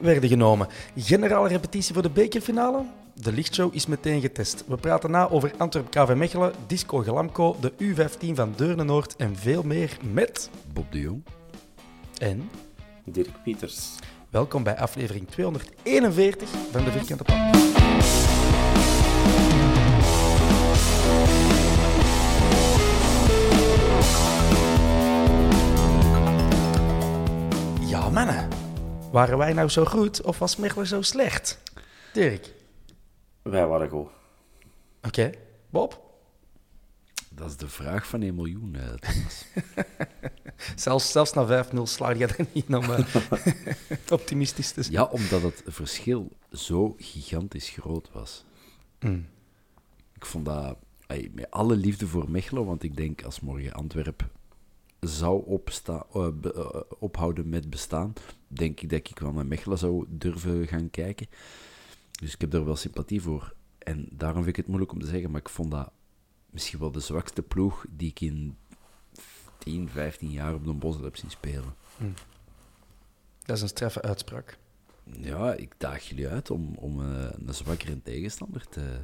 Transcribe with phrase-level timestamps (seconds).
[0.00, 0.68] werden genomen.
[0.96, 2.82] Generale repetitie voor de bekerfinale?
[3.14, 4.64] De lichtshow is meteen getest.
[4.66, 9.62] We praten na over Antwerp KV Mechelen, Disco Gelamco, de U15 van Deurne-Noord en veel
[9.62, 10.50] meer met...
[10.72, 11.22] Bob de Jong.
[12.18, 12.50] En...
[13.04, 13.88] Dirk Pieters.
[14.30, 17.50] Welkom bij aflevering 241 van de Vierkante Paal.
[27.88, 28.69] Ja, mannen.
[29.10, 31.58] Waren wij nou zo goed of was Mechelen zo slecht?
[32.12, 32.54] Dirk.
[33.42, 34.08] Wij waren goed.
[35.02, 35.30] Oké.
[35.70, 36.08] Bob?
[37.28, 39.12] Dat is de vraag van een miljoen, eh,
[40.76, 42.98] zelfs, zelfs na 5-0 slaag je er niet om uh,
[44.10, 44.94] optimistisch te zijn.
[44.94, 48.44] Ja, omdat het verschil zo gigantisch groot was.
[49.00, 49.26] Mm.
[50.14, 50.76] Ik vond dat,
[51.32, 54.28] met alle liefde voor Mechelen, want ik denk als morgen Antwerp
[55.00, 58.12] zou opsta uh, be, uh, ophouden met bestaan,
[58.48, 61.26] denk ik dat ik wel naar Mechelen zou durven gaan kijken.
[62.20, 63.54] Dus ik heb daar wel sympathie voor.
[63.78, 65.90] En daarom vind ik het moeilijk om te zeggen, maar ik vond dat
[66.50, 68.56] misschien wel de zwakste ploeg die ik in
[69.58, 71.74] 10, 15 jaar op de Bossel heb zien spelen.
[71.96, 72.14] Mm.
[73.44, 74.58] Dat is een straffe uitspraak.
[75.04, 79.00] Ja, ik daag jullie uit om, om uh, een zwakkere tegenstander te,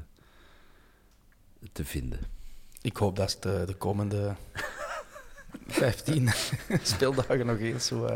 [1.73, 2.19] te vinden.
[2.83, 4.37] Ik hoop dat de, de komende
[5.67, 6.29] 15
[6.83, 8.15] speeldagen nog eens zo, uh,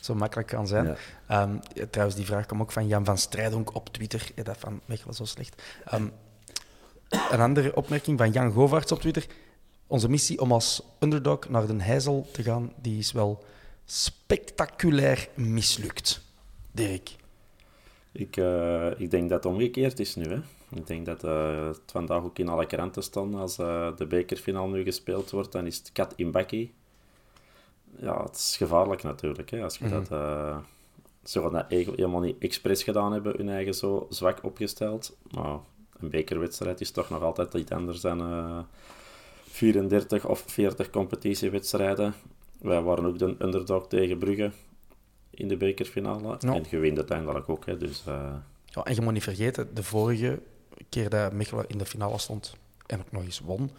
[0.00, 0.96] zo makkelijk kan zijn.
[1.28, 1.42] Ja.
[1.42, 4.30] Um, ja, trouwens, die vraag kwam ook van Jan van Strijdonk op Twitter.
[4.34, 5.62] Ja, dat van Mechelen zo slecht.
[5.94, 6.12] Um,
[7.08, 9.26] een andere opmerking van Jan Govaerts op Twitter.
[9.86, 13.44] Onze missie om als underdog naar Den Heizel te gaan, die is wel
[13.84, 16.20] spectaculair mislukt.
[16.72, 17.16] Dirk.
[18.12, 20.24] Ik, uh, ik denk dat het omgekeerd is nu.
[20.24, 20.40] Hè.
[20.70, 23.34] Ik denk dat uh, het vandaag ook in alle kranten stond.
[23.34, 26.74] Als uh, de bekerfinale nu gespeeld wordt, dan is het kat in bakkie.
[28.00, 29.50] Ja, het is gevaarlijk natuurlijk.
[29.50, 30.04] Hè, als je mm -hmm.
[30.08, 30.20] dat...
[30.20, 30.56] Uh,
[31.24, 35.16] ze gaan dat helemaal niet expres gedaan hebben, hun eigen zo zwak opgesteld.
[35.30, 35.58] Maar
[35.98, 38.66] een bekerwedstrijd is toch nog altijd iets anders dan
[39.48, 42.14] 34 of 40 competitiewedstrijden.
[42.60, 44.50] Wij waren ook de underdog tegen Brugge
[45.30, 46.36] in de bekerfinale.
[46.40, 46.54] No.
[46.54, 47.66] En je wint uiteindelijk ook.
[47.66, 48.34] Hè, dus, uh...
[48.64, 50.40] ja, en je moet niet vergeten, de vorige
[50.88, 53.70] keer dat Mechelen in de finale stond en ook nog eens won,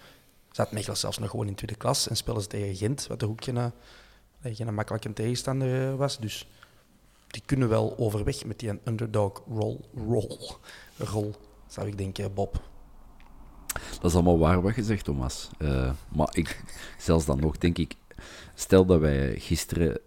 [0.52, 3.28] zat Mechelen zelfs nog gewoon in tweede klas en spelen ze tegen Gent, wat er
[4.44, 6.20] ook geen, geen makkelijke tegenstander was.
[6.20, 6.48] Dus
[7.28, 10.52] die kunnen wel overweg met die underdog rol, rol,
[10.98, 11.36] rol
[11.68, 12.62] zou ik denken, Bob.
[14.02, 15.50] Dat is allemaal waar wat je zegt, Thomas.
[15.60, 16.64] Uh, maar ik,
[16.98, 17.96] zelfs dan nog, denk ik,
[18.54, 20.00] stel dat wij gisteren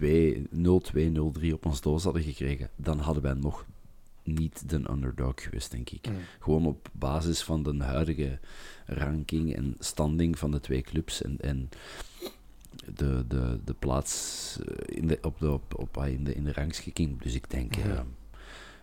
[0.00, 3.66] 0-2-0-3 op ons doos hadden gekregen, dan hadden wij nog
[4.22, 6.08] niet de underdog geweest, denk ik.
[6.08, 6.16] Mm.
[6.40, 8.38] Gewoon op basis van de huidige
[8.86, 11.68] ranking en standing van de twee clubs en, en
[12.94, 17.22] de, de, de plaats in de, op de, op, op, in, de, in de rangschikking.
[17.22, 18.00] Dus ik denk, uh,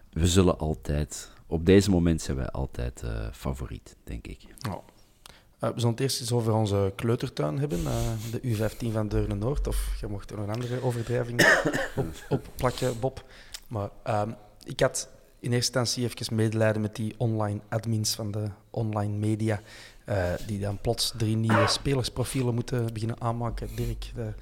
[0.09, 4.39] we zullen altijd, op deze moment zijn wij altijd uh, favoriet, denk ik.
[4.69, 4.73] Oh.
[4.73, 7.83] Uh, we zullen het eerst eens over onze kleutertuin hebben,
[8.31, 9.67] de U15 van Deurne Noord.
[9.67, 11.41] Of je mocht er nog een andere overdrijving
[11.95, 13.25] op, op plakken, Bob.
[13.67, 15.09] Maar um, ik had
[15.39, 19.61] in eerste instantie even medelijden met die online admins van de online media.
[20.09, 23.69] Uh, die dan plots drie nieuwe spelersprofielen moeten beginnen aanmaken.
[23.75, 24.33] Dirk, de,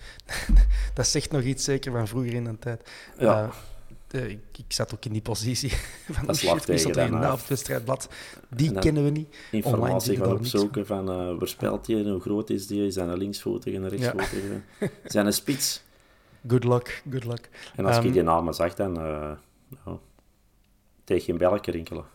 [0.93, 2.89] dat zegt nog iets zeker van vroeger in een tijd.
[3.17, 3.43] Ja.
[3.43, 3.49] Uh,
[4.07, 5.71] de, ik, ik, zat ook in die positie
[6.15, 8.09] van dat shit, wie stond er in het wedstrijdblad.
[8.49, 9.35] Die kennen we niet.
[9.51, 13.17] Informatie gaan opzoeken van uh, waar speelt hij, hoe groot is die, is hij een
[13.17, 14.87] linksvoetige, een rechtsvoetige, ja.
[15.03, 15.83] zijn een spits.
[16.47, 17.49] Good luck, good luck.
[17.75, 19.99] En als um, ik die namen zag, dan ja,
[21.03, 22.05] tegen geen belletje rinkelen.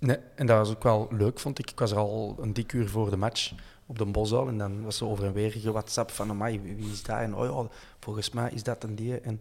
[0.00, 1.70] Nee, en dat was ook wel leuk, vond ik.
[1.70, 3.52] Ik was er al een dik uur voor de match
[3.86, 7.02] op de Bosuil en dan was er over en weer WhatsApp van, amai, wie is
[7.02, 7.22] daar?
[7.22, 9.20] En oh ja, volgens mij is dat een die.
[9.20, 9.40] En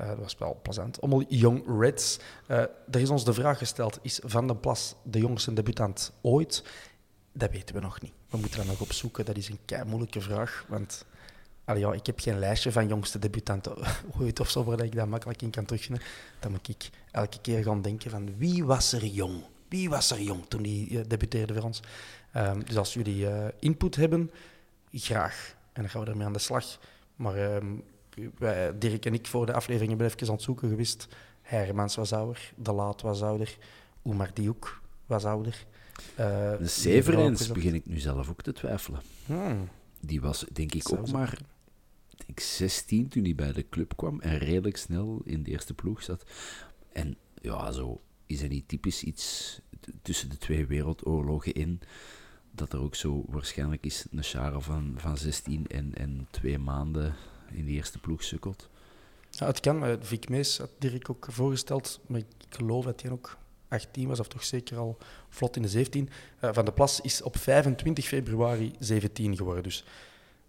[0.00, 1.00] uh, dat was wel plezant.
[1.00, 2.18] Allemaal Young Reds.
[2.48, 6.64] Uh, er is ons de vraag gesteld, is Van den Plas de jongste debutant ooit?
[7.32, 8.12] Dat weten we nog niet.
[8.28, 9.24] We moeten dat nog opzoeken.
[9.24, 11.04] Dat is een kei moeilijke vraag, want...
[11.64, 13.74] Allee, ja, ik heb geen lijstje van jongste debutanten
[14.20, 16.04] ooit of zo, waar ik dat makkelijk in kan terugvinden.
[16.40, 19.42] Dan moet ik elke keer gaan denken van wie was er jong?
[19.72, 21.80] Wie was er jong toen die uh, debuteerde voor ons?
[22.36, 24.30] Um, dus als jullie uh, input hebben,
[24.92, 25.56] graag.
[25.72, 26.78] En dan gaan we ermee aan de slag.
[27.16, 27.82] Maar um,
[28.38, 31.08] wij, Dirk en ik voor de aflevering hebben even aan het zoeken geweest.
[31.42, 33.56] Hermans was ouder, De Laat was ouder,
[34.04, 35.66] Oemar Diouk was ouder.
[36.20, 39.00] Uh, de Severins begin ik nu zelf ook te twijfelen.
[39.26, 39.68] Hmm.
[40.00, 41.38] Die was denk ik ook maar
[42.26, 46.02] denk 16 toen hij bij de club kwam en redelijk snel in de eerste ploeg
[46.02, 46.24] zat.
[46.92, 48.00] En ja, zo
[48.32, 49.58] is er niet typisch iets
[50.02, 51.80] tussen de twee wereldoorlogen in
[52.50, 57.14] dat er ook zo waarschijnlijk is een Shara van, van 16 en, en twee maanden
[57.52, 58.68] in de eerste ploeg sukkelt.
[59.36, 59.98] Het kan.
[60.00, 63.38] Vic Mees had Dirk ook voorgesteld, maar ik geloof dat hij ook
[63.68, 64.98] 18 was, of toch zeker al
[65.28, 66.08] vlot in de 17.
[66.40, 69.62] Uh, van de Plas is op 25 februari 17 geworden.
[69.62, 69.84] Dus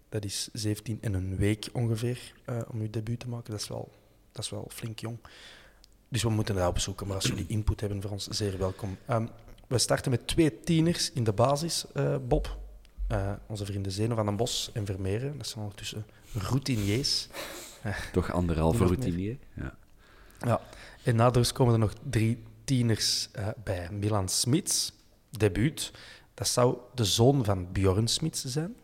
[0.08, 3.50] dat is 17 en een week ongeveer uh, om uw debuut te maken.
[3.50, 3.92] Dat is, wel,
[4.32, 5.18] dat is wel flink jong.
[6.14, 7.06] Dus we moeten dat opzoeken.
[7.06, 8.96] Maar als jullie input hebben voor ons, zeer welkom.
[9.10, 9.28] Um,
[9.66, 12.58] we starten met twee tieners in de basis, uh, Bob.
[13.12, 15.38] Uh, onze vrienden Zeno van den Bos en Vermeeren.
[15.38, 17.28] Dat zijn ondertussen routiniers.
[18.12, 19.38] Toch anderhalve routinier?
[19.54, 19.74] Ja.
[20.40, 20.60] ja.
[21.02, 23.88] En na komen er nog drie tieners uh, bij.
[23.90, 24.92] Milan Smits,
[25.30, 25.92] debuut.
[26.34, 28.76] Dat zou de zoon van Bjorn Smits zijn.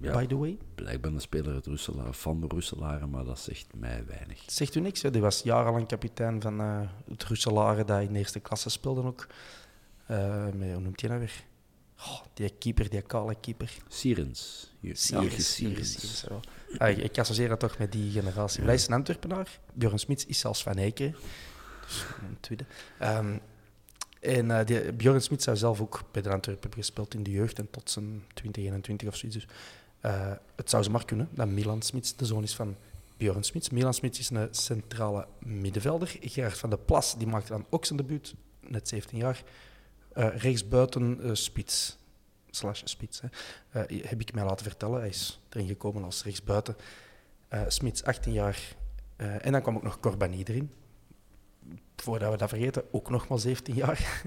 [0.00, 0.58] Ja, by the way.
[0.74, 4.42] Blijkbaar een speler uit Russelaar, van de Russelaren, maar dat zegt mij weinig.
[4.46, 5.00] Zegt u niks?
[5.00, 6.80] Ja, die was jarenlang kapitein van uh,
[7.10, 9.26] het Russelaren, dat in de eerste klasse speelde ook.
[10.10, 11.44] Uh, met, hoe noemt hij nou weer?
[11.98, 13.72] Oh, die keeper, die kale keeper.
[13.88, 14.72] Sirens.
[14.92, 16.26] Sirens, Sirens.
[16.78, 18.60] Ah, ik associeer dat toch met die generatie.
[18.60, 18.66] Ja.
[18.66, 19.58] Hij is een Antwerpenaar.
[19.72, 21.14] Björn Smits is zelfs van Eyken.
[21.86, 22.64] Dus een tweede.
[23.02, 23.40] Um,
[24.20, 27.30] en uh, die, Björn Smits zou zelf ook bij de Antwerpen hebben gespeeld in de
[27.30, 29.38] jeugd en tot zijn 2021 of zoiets.
[29.38, 29.48] Dus
[30.08, 32.76] uh, het zou ze maar kunnen dat Milan Smits de zoon is van
[33.16, 33.70] Björn Smits.
[33.70, 36.16] Milan Smits is een centrale middenvelder.
[36.20, 39.42] Gerard van de Plas die maakte dan ook zijn debuut, net 17 jaar.
[40.14, 41.98] Uh, rechtsbuiten uh, spits.
[42.50, 43.20] Slash spits.
[43.70, 44.98] Heb ik mij laten vertellen.
[44.98, 46.76] Hij is erin gekomen als rechtsbuiten.
[47.68, 48.76] Smits, 18 jaar.
[49.16, 50.72] en dan kwam ook nog Corbani erin.
[51.96, 54.22] Voordat we dat vergeten, ook nog maar 17 jaar.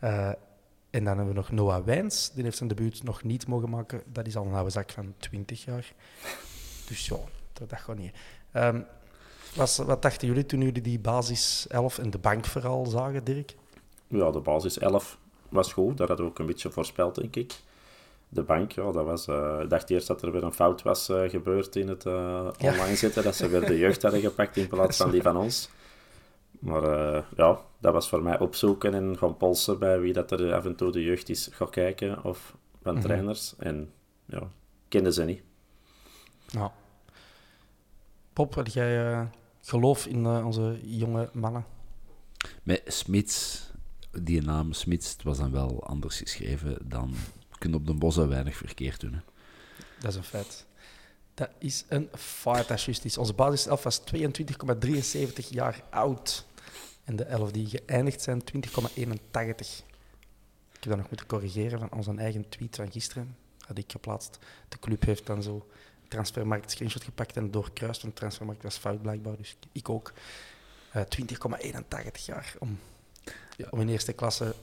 [0.90, 2.30] en dan hebben we nog Noah Wijns.
[2.30, 4.02] Die heeft zijn debuut nog niet mogen maken.
[4.12, 5.92] Dat is al een oude zak van 20 jaar.
[6.88, 7.16] Dus ja,
[7.52, 8.14] dat, dat gewoon niet.
[8.52, 8.86] Um,
[9.54, 13.54] was, wat dachten jullie toen jullie die basis 11 en de bank vooral zagen, Dirk?
[14.06, 15.18] Ja, de basis 11
[15.48, 15.96] was goed.
[15.96, 17.54] Dat hadden we ook een beetje voorspeld, denk ik.
[18.28, 19.26] De bank, ja, dat was...
[19.26, 22.48] Uh, ik dacht eerst dat er weer een fout was uh, gebeurd in het uh,
[22.58, 22.94] online ja.
[22.94, 23.22] zetten.
[23.22, 25.68] Dat ze weer de jeugd hadden gepakt in plaats van die van ons.
[26.60, 26.82] Maar
[27.36, 30.76] ja, dat was voor mij opzoeken en gaan polsen bij wie dat er af en
[30.76, 32.24] toe de jeugd is gaan kijken.
[32.24, 33.06] Of van mm -hmm.
[33.06, 33.54] trainers.
[33.58, 33.92] En
[34.24, 34.50] ja,
[34.88, 35.42] kenden ze niet.
[36.52, 36.70] Nou.
[38.32, 39.28] Pop, had jij
[39.60, 41.64] geloof in onze jonge mannen?
[42.62, 43.66] Met Smits
[44.22, 47.14] die naam Smits was dan wel anders geschreven dan
[47.58, 49.12] kunnen op de bossen weinig verkeerd doen.
[49.12, 49.20] Hè.
[50.00, 50.66] Dat is een feit.
[51.36, 52.08] Dat is een
[52.42, 56.46] dat is Onze basis 11 was 22,73 jaar oud.
[57.04, 58.50] En de 11 die geëindigd zijn, 20,81.
[60.72, 63.36] Ik heb dat nog moeten corrigeren van onze eigen tweet van gisteren.
[63.66, 64.38] Had ik geplaatst.
[64.68, 65.66] De club heeft dan zo
[66.08, 68.02] transfermarkt screenshot gepakt en doorkruist.
[68.02, 70.12] Want transfermarkt was fout blijkbaar, dus ik ook.
[70.96, 71.08] Uh, eh,
[72.18, 72.78] 20,81 jaar om
[73.56, 73.66] ja.
[73.70, 74.54] om in eerste klasse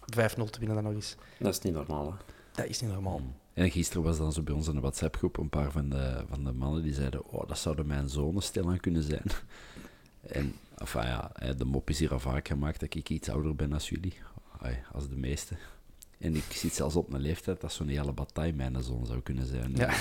[0.00, 1.16] 5-0 te winnen dan nog eens.
[1.38, 2.18] Dat is niet normaal, hè?
[2.52, 3.18] Dat is niet normaal.
[3.18, 3.34] Mm.
[3.54, 6.44] En gisteren was dan zo bij ons in de WhatsApp-groep een paar van de, van
[6.44, 9.24] de mannen die zeiden: Oh, dat zouden mijn zonen stilaan kunnen zijn.
[10.26, 13.72] en enfin, ja, de mop is hier al vaak gemaakt dat ik iets ouder ben
[13.72, 14.14] als jullie,
[14.92, 15.54] als de meeste.
[16.18, 19.46] En ik zit zelfs op mijn leeftijd dat zo'n hele bataille mijn zoon zou kunnen
[19.46, 19.72] zijn.
[19.74, 19.90] Ja.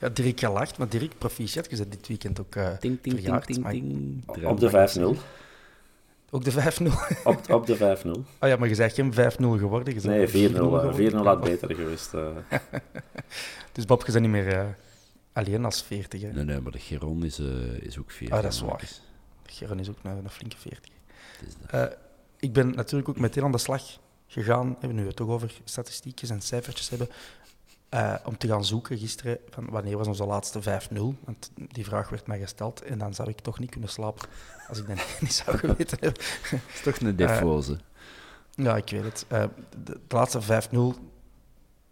[0.00, 3.44] ja, Dirk gelacht, maar Dirk, proficiat, je bent dit weekend ook uh, ting, ting, ting,
[3.44, 5.20] ting, ting, Op de 5-0.
[6.30, 6.86] Ook de 5-0?
[7.24, 8.10] Op, op de 5-0.
[8.10, 9.94] Oh ja, maar je zegt geen 5-0 geworden.
[9.94, 11.12] je Nee, 4-0 bent 4-0 geworden.
[11.12, 12.14] 4-0 had beter geweest.
[12.14, 12.26] eh.
[13.72, 14.64] Dus Bob, je bent niet meer eh,
[15.32, 16.22] alleen als 40.
[16.22, 16.32] Hè?
[16.32, 17.46] Nee, nee, maar de Geron is, eh,
[17.80, 18.36] is ook 40.
[18.36, 18.78] Ah, dat is waar.
[18.78, 19.00] Dus
[19.46, 20.80] Geron is ook een, een flinke 40.
[21.38, 21.90] het is dat.
[21.90, 21.96] Eh,
[22.38, 23.82] ik ben natuurlijk ook meteen aan de slag
[24.26, 27.08] gegaan, hebben we nu het toch over statistiekjes en cijfertjes hebben,
[27.90, 30.94] eh, om te gaan zoeken gisteren van wanneer was onze laatste 5-0.
[31.24, 34.28] Want die vraag werd mij gesteld en dan zou ik toch niet kunnen slapen
[34.68, 36.22] als ik dat niet zou geweten hebben.
[36.42, 37.78] Het is toch een defose.
[38.54, 39.24] Ja, ik weet het.
[39.28, 39.44] Eh,
[39.84, 41.10] de, de laatste 5-0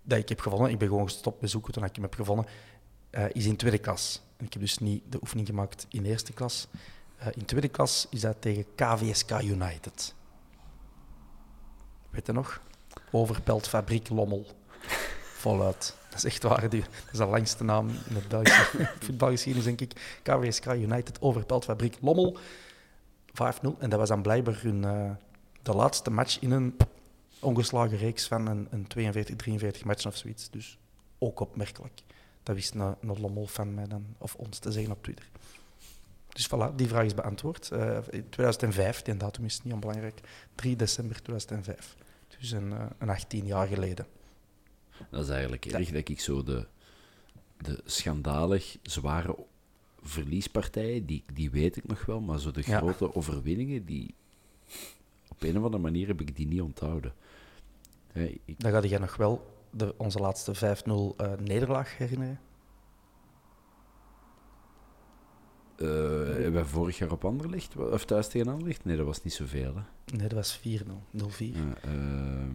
[0.02, 2.46] dat ik heb gewonnen, ik ben gewoon gestopt met zoeken toen ik hem heb gewonnen,
[3.10, 4.22] eh, is in tweede klas.
[4.36, 6.68] En ik heb dus niet de oefening gemaakt in eerste klas.
[7.16, 10.14] Eh, in tweede klas is dat tegen KVSK United.
[12.10, 12.62] Weet je nog?
[13.10, 14.46] Overpelt Fabriek Lommel.
[15.38, 15.96] Voluit.
[16.08, 16.60] Dat is echt waar.
[16.60, 20.20] Dat is de langste naam in het Belgische voetbalgeschiedenis, denk ik.
[20.22, 22.38] KVSK United, Overpelt Fabriek Lommel.
[23.28, 23.32] 5-0.
[23.78, 25.10] En dat was dan blijkbaar hun, eh,
[25.62, 26.76] de laatste match in een
[27.40, 30.50] ongeslagen reeks van een, een 42, 43 matchen of zoiets.
[30.50, 30.78] Dus
[31.18, 32.02] ook opmerkelijk.
[32.42, 35.28] Dat wist een, Lommel van mij dan, of ons te zeggen op Twitter.
[36.28, 37.70] Dus voilà, die vraag is beantwoord.
[37.70, 40.20] Eh, in 2005, die datum is niet onbelangrijk.
[40.54, 41.96] 3 december 2005.
[42.38, 44.06] Dus een, eh, een 18 jaar geleden.
[45.10, 46.66] Dat is eigenlijk erg dat ik zo de,
[47.56, 49.36] de schandalig zware
[50.02, 52.76] verliespartijen, die, die weet ik nog wel, maar zo de Ja.
[52.78, 54.14] grote overwinningen, die
[55.28, 57.12] op een of andere manier heb ik die niet onthouden.
[58.12, 62.40] Hè, ik, Dan ga jij nog wel de, onze laatste 5-0 eh, nederlaag herinneren.
[65.76, 65.86] eh,
[66.26, 68.84] hebben wij vorig jaar op Anderlecht, of thuis tegen Anderlecht?
[68.84, 69.74] Nee, dat was niet zoveel.
[69.76, 69.82] Hè.
[70.16, 70.62] Nee, dat was 4-0.
[71.10, 71.56] 0-4.
[71.56, 72.50] Ja, ehm,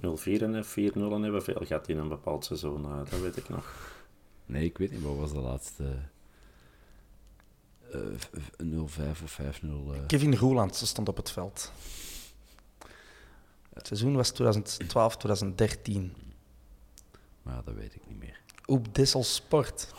[0.00, 3.48] 0-4 en 4-0 hebben we veel gehad in een bepaald seizoen, eh, dat weet ik
[3.48, 3.72] nog.
[4.46, 5.84] nee, ik weet niet, wat was de laatste?
[7.92, 9.94] eh, v- v- 0-5 of 5-0?
[9.94, 10.00] eh.
[10.06, 11.72] Kevin Roeland stond op het veld.
[13.72, 16.12] Het seizoen was 2012, 2013.
[17.42, 18.40] Maar dat weet ik niet meer.
[18.66, 19.92] Op Dessel Sport.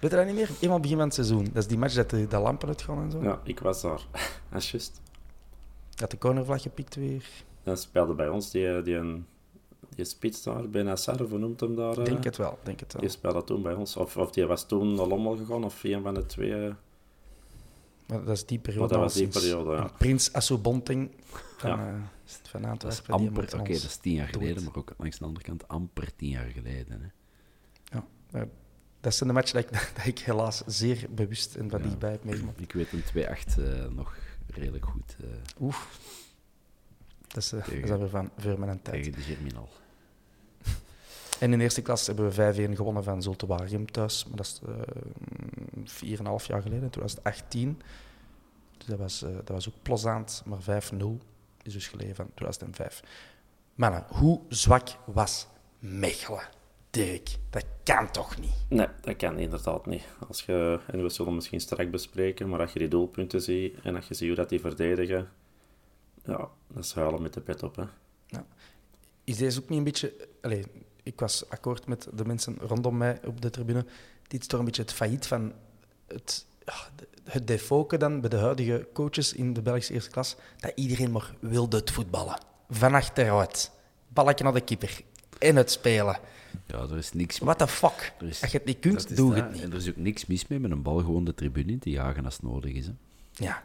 [0.00, 0.50] Weet je dat niet meer?
[0.60, 1.44] Eenmaal begin van het seizoen.
[1.44, 3.22] Dat is die match dat de, de lampen uitgaan en zo.
[3.22, 4.00] Ja, ik was daar.
[4.50, 5.00] Dat is juist.
[5.94, 7.26] Dat de cornervlag gepikt weer.
[7.64, 9.26] Dan speelde bij ons die, die, een,
[9.94, 11.98] die spits daar, Benassar, hoe noemt hem daar?
[11.98, 12.04] eh?
[12.04, 13.02] Denk het wel, denk het wel.
[13.02, 13.96] Die speelde toen bij ons.
[13.96, 16.66] Of, of die was toen naar Lommel gegaan, of een van de twee.
[16.66, 16.74] eh.
[18.06, 18.80] Maar dat is die periode.
[18.80, 19.90] Maar dat al was die sinds- periode, ja.
[19.98, 21.10] Prins Assobonting
[21.56, 21.88] van, Ja.
[21.88, 21.94] eh,
[22.42, 23.14] van Antwerpen.
[23.14, 24.42] amper, oké, dat is tien jaar doet.
[24.42, 27.00] geleden, maar ook langs de andere kant amper tien jaar geleden.
[27.00, 27.08] Hè.
[29.00, 31.84] Dat zijn de matchen dat ik, dat ik helaas zeer bewust en van Ja.
[31.86, 32.60] dichtbij heb meegemaakt.
[32.60, 34.16] Ik weet een 2-8 eh, nog
[34.46, 35.26] redelijk goed eh,
[35.62, 35.98] Oef.
[37.34, 39.02] Dat is, eh, dat is alweer van voor mijn tijd.
[39.02, 39.68] tegen de Germinal.
[41.40, 44.24] En in eerste klas hebben we 5-1 gewonnen van Zulte Waregem thuis.
[44.24, 47.82] Maar dat is eh 4,5 jaar geleden, in 2018.
[48.78, 50.42] Dus dat was, eh, dat was ook plezant.
[50.44, 51.20] Maar 5-0
[51.62, 53.02] is dus geleden van 2005.
[53.74, 55.46] Mannen, hoe zwak was
[55.78, 56.48] Mechelen?
[56.90, 58.64] Dirk, dat kan toch niet?
[58.68, 60.04] Nee, dat kan inderdaad niet.
[60.28, 63.96] Als je, en we zullen misschien straks bespreken, maar als je die doelpunten ziet en
[63.96, 65.28] als je ziet hoe dat die verdedigen,
[66.24, 67.76] ja, dat is huilen met de pet op.
[67.76, 67.84] Hè.
[69.24, 70.28] Is deze ook niet een beetje...
[70.42, 70.64] Allee,
[71.02, 73.84] ik was akkoord met de mensen rondom mij op de tribune.
[74.26, 75.52] Dit is toch een beetje het failliet van
[76.06, 80.36] het, ja, de- het defoken dan bij de huidige coaches in de Belgische eerste klas,
[80.60, 82.38] dat iedereen maar wilde het voetballen.
[82.70, 83.70] Van achteruit.
[84.08, 85.00] Balletje naar de keeper.
[85.38, 86.18] En het spelen.
[86.66, 88.12] Ja, er is niks What the fuck?
[88.20, 89.62] Is- Als je het niet kunt, doe het niet.
[89.62, 91.90] En er is ook niks mis mee met een bal gewoon de tribune in te
[91.90, 92.86] jagen als het nodig is.
[92.86, 92.92] Hè.
[93.32, 93.62] Ja.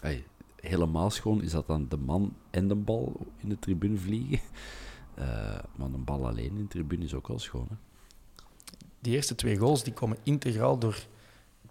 [0.00, 0.24] Hey,
[0.66, 4.40] helemaal schoon is dat dan de man en de bal in de tribune vliegen.
[5.16, 7.66] Eh, maar een bal alleen in de tribune is ook wel schoon.
[7.70, 7.76] Hè.
[9.00, 11.06] Die eerste twee goals die komen integraal door,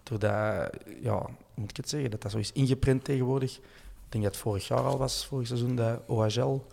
[0.02, 3.56] door dat, ja, moet ik het zeggen, dat dat zo is ingeprint tegenwoordig.
[3.56, 3.62] Ik
[4.08, 6.66] denk dat het vorig jaar al was, vorig seizoen, dat OHL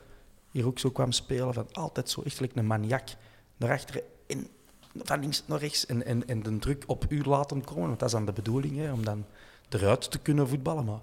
[0.51, 1.53] hier ook zo kwam spelen.
[1.53, 3.15] Van altijd zo echt een maniak
[3.57, 4.47] naar achteren en
[4.95, 5.85] van links naar rechts.
[5.85, 8.77] En, en, en de druk op u laten komen, want dat is dan de bedoeling,
[8.77, 9.25] hè, om dan
[9.69, 10.85] eruit te kunnen voetballen.
[10.85, 11.01] Maar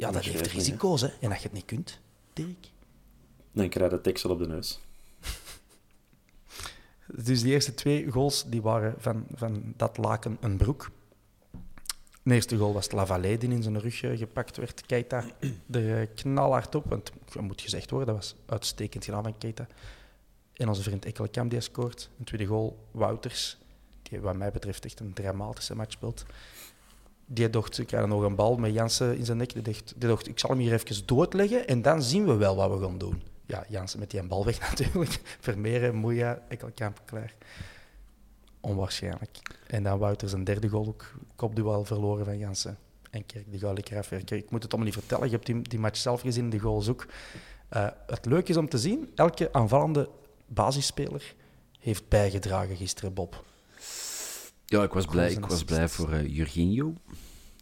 [0.00, 1.00] ja, dat heeft risico's.
[1.00, 1.08] Hè.
[1.20, 2.00] En als je het niet kunt,
[2.32, 2.70] Dirk.
[3.52, 4.80] Dan krijg je de teksel op de neus.
[7.06, 10.90] Dus die eerste twee goals die waren van, van dat laken een broek.
[12.22, 14.86] De eerste goal was Lavallee die in zijn rug gepakt werd.
[14.86, 15.24] Keita
[15.70, 19.66] er eh, knalhard op, want dat moet gezegd worden, dat was uitstekend gedaan van Keita.
[20.52, 22.10] En onze vriend Ekkelenkamp die scoort.
[22.18, 23.58] Een tweede goal, Wouters,
[24.02, 26.24] die wat mij betreft echt een dramatische match speelt.
[27.32, 29.52] Die dacht, ik krijg nog een bal met Jansen in zijn nek.
[29.52, 29.62] Die
[29.98, 32.84] dacht, die ik zal hem hier even doodleggen en dan zien we wel wat we
[32.84, 33.22] gaan doen.
[33.46, 35.20] Ja, Jansen met die bal weg natuurlijk.
[35.40, 37.34] Vermeeren, Moeja, Ekkelkamp klaar.
[38.60, 39.38] Onwaarschijnlijk.
[39.66, 41.12] En dan Wouters een derde goal ook.
[41.36, 42.78] Kopduel verloren van Jansen.
[43.10, 44.36] en Kerk de Gauliker afwerken.
[44.36, 46.88] Ik moet het allemaal niet vertellen, je hebt die, die match zelf gezien, de goals
[46.88, 47.06] ook.
[47.76, 50.08] Uh, het leuke is om te zien, elke aanvallende
[50.46, 51.34] basisspeler
[51.78, 53.44] heeft bijgedragen gisteren, Bob.
[54.70, 56.94] Ja, ik was blij, ik was blij voor uh, Jorginho.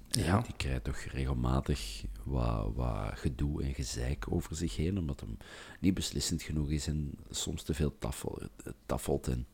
[0.08, 0.40] Ja.
[0.40, 5.36] Die krijgt toch regelmatig wat, wat gedoe en gezeik over zich heen, omdat hem
[5.80, 8.42] niet beslissend genoeg is en soms te veel tafel,
[8.86, 9.28] taffelt.
[9.28, 9.46] En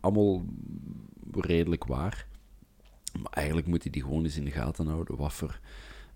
[0.00, 0.44] allemaal
[1.30, 2.26] redelijk waar.
[3.22, 5.60] Maar eigenlijk moet hij die gewoon eens in de gaten houden wat voor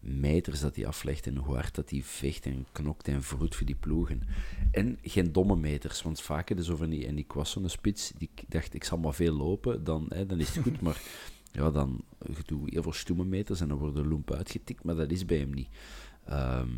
[0.01, 3.67] meters dat hij aflegt en hoe hard dat hij vecht en knokt en vroet voor
[3.67, 4.23] die ploegen.
[4.71, 8.31] En geen domme meters, want vaak is over die, en ik was zo'n spits, die
[8.49, 11.01] dacht ik zal maar veel lopen, dan, hè, dan is het goed, maar
[11.53, 12.01] ja, dan
[12.47, 15.55] doe heel veel stoeme meters en dan wordt de uitgetikt, maar dat is bij hem
[15.55, 15.69] niet.
[16.25, 16.69] Ehm,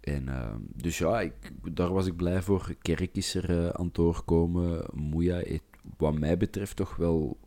[0.00, 1.34] en, uh, dus ja, ik,
[1.72, 2.74] daar was ik blij voor.
[2.82, 4.86] Kerk is er uh, aan het doorkomen.
[4.92, 5.42] Moeja
[5.96, 7.38] wat mij betreft, toch wel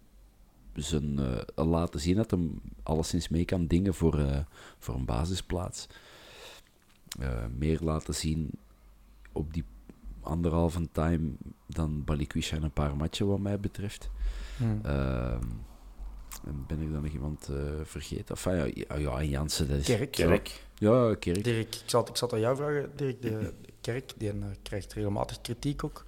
[0.74, 4.38] zijn, uh, laten zien dat hem alleszins mee kan dingen voor, uh,
[4.80, 5.88] voor een basisplaats.
[7.58, 8.50] meer laten zien
[9.32, 9.63] op die
[10.22, 11.32] anderhalve time
[11.68, 14.10] dan Balikwisha in een paar matchen, wat mij betreft.
[14.58, 14.80] Hmm.
[14.84, 15.44] Ehm,
[16.46, 18.36] en ben ik dan nog iemand uh, vergeten?
[18.36, 19.86] Enfin, ja, ja, Jansen, dat is...
[19.86, 20.12] Kerk.
[20.12, 20.63] Kerk.
[20.75, 21.44] Ja, Kerk.
[21.44, 23.22] Dirk, ik zat, ik zat aan jou vragen, Dirk.
[23.22, 26.06] De Kerk, die uh, krijgt regelmatig kritiek ook.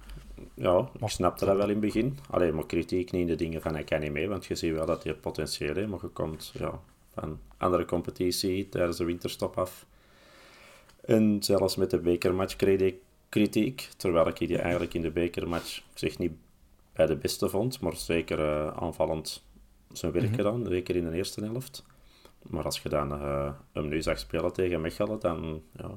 [0.54, 2.18] Ja, ik snapte dat wel in het begin.
[2.30, 4.72] Alleen maar kritiek niet in de dingen van hij kan niet mee, want je ziet
[4.72, 6.80] wel dat hij potentieel heeft, maar je komt ja,
[7.12, 9.86] van andere competitie tijdens de winterstop af.
[11.00, 12.96] En zelfs met de bekermatch kreeg ik
[13.28, 16.32] kritiek, terwijl ik die eigenlijk in de bekermatch zich niet
[16.92, 19.44] bij de beste vond, maar zeker uh, aanvallend
[19.92, 20.38] zijn werk mm -hmm.
[20.38, 21.84] gedaan, zeker in de eerste helft.
[22.42, 25.90] Maar als je dan uh, hem nu zag spelen tegen Mechelen, dan ja,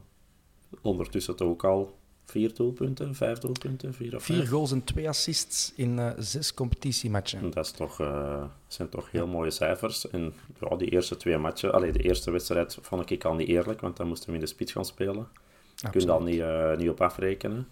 [0.82, 1.98] ondertussen toch ook al
[2.30, 7.52] vier doelpunten, vijf doelpunten, vier of Vier goals en twee assists in uh, zes competitiematchen.
[7.52, 10.10] Dat is toch, uh, zijn toch heel mooie cijfers.
[10.10, 13.82] En ja, die eerste twee matchen, allee, de eerste wedstrijd vond ik al niet eerlijk,
[13.82, 15.28] want dan moesten we in de spits gaan spelen.
[15.76, 17.68] Je kunt al niet, uh, niet op afrekenen.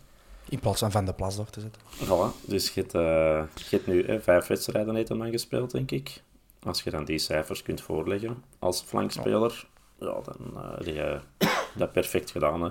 [0.49, 1.81] In plaats van Van de Plas door te zetten.
[2.05, 6.21] Voilà, dus je hebt, je hebt nu eh, vijf wedstrijden heeft hem gespeeld, denk ik.
[6.63, 9.67] Als je dan die cijfers kunt voorleggen als flankspeler,
[9.99, 11.19] ja, ja dan heb je
[11.75, 12.61] dat perfect gedaan.
[12.61, 12.69] Hè.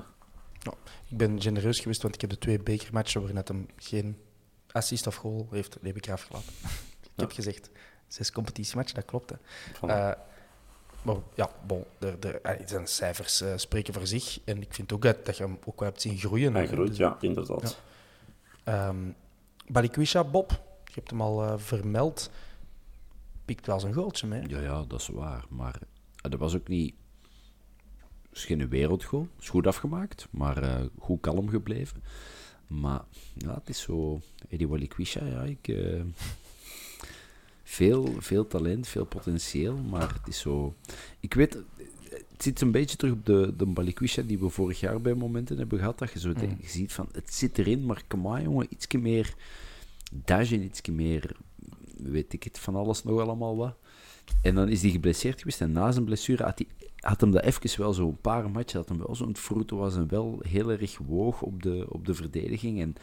[1.09, 4.19] Ik ben genereus geweest, want ik heb de twee bekermatchen waarin het hem geen
[4.73, 6.53] assist of goal heeft, die heb ik eraf gelaten.
[7.15, 7.71] ik heb gezegd,
[8.09, 9.31] zes competitiematchen, dat klopt.
[9.31, 9.37] Hè.
[9.77, 10.35] Voilà.
[11.07, 14.41] Maar ja, bon, de, de, zijn cijfers uh, spreken voor zich.
[14.45, 16.55] En ik vind ook dat, dat je hem ook wel hebt zien groeien.
[16.55, 17.79] Hij groeit, dus, ja, inderdaad.
[18.65, 18.89] Ja.
[18.89, 19.15] Um,
[19.67, 20.51] Balikwisha, Bob,
[20.85, 22.31] je hebt hem al uh, vermeld,
[23.45, 24.49] pikt wel zijn goaltje mee.
[24.49, 25.45] Ja, ja, dat is waar.
[25.49, 25.79] Maar
[26.17, 26.95] dat was ook niet...
[28.37, 29.29] Is geen wereldgoal.
[29.41, 32.03] is goed afgemaakt, maar goed kalm gebleven.
[32.67, 34.21] Maar ja, het is zo...
[34.49, 35.75] Eddie Balikwisha, ja, ik
[37.77, 40.75] veel, veel talent, veel potentieel, maar het is zo...
[41.21, 41.59] Ik weet,
[42.09, 45.59] het zit een beetje terug op de, de Balikwisha die we vorig jaar bij momenten
[45.59, 46.57] hebben gehad, dat je zo mm.
[46.61, 49.35] je ziet van, het zit erin, maar kom maar jongen, ietsje meer
[50.25, 51.37] dash en ietsje meer,
[51.97, 53.77] weet ik het, van alles nog allemaal wat.
[54.43, 57.43] En dan is hij geblesseerd geweest en na zijn blessure had, hij, had hem dat
[57.43, 59.37] even wel zo een paar matchen, dat hem wel zo'n
[59.79, 62.97] was en wel heel erg woog op de, op de verdediging en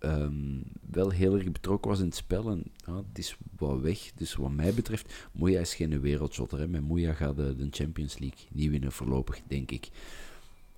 [0.00, 2.50] um, wel heel erg betrokken was in het spel.
[2.50, 4.12] En ja, het is wat weg.
[4.14, 6.58] Dus wat mij betreft, Moeja is geen wereldjotter.
[6.58, 6.68] Hè.
[6.68, 9.88] Met Moeja gaat de, de, Champions League niet winnen voorlopig, denk ik.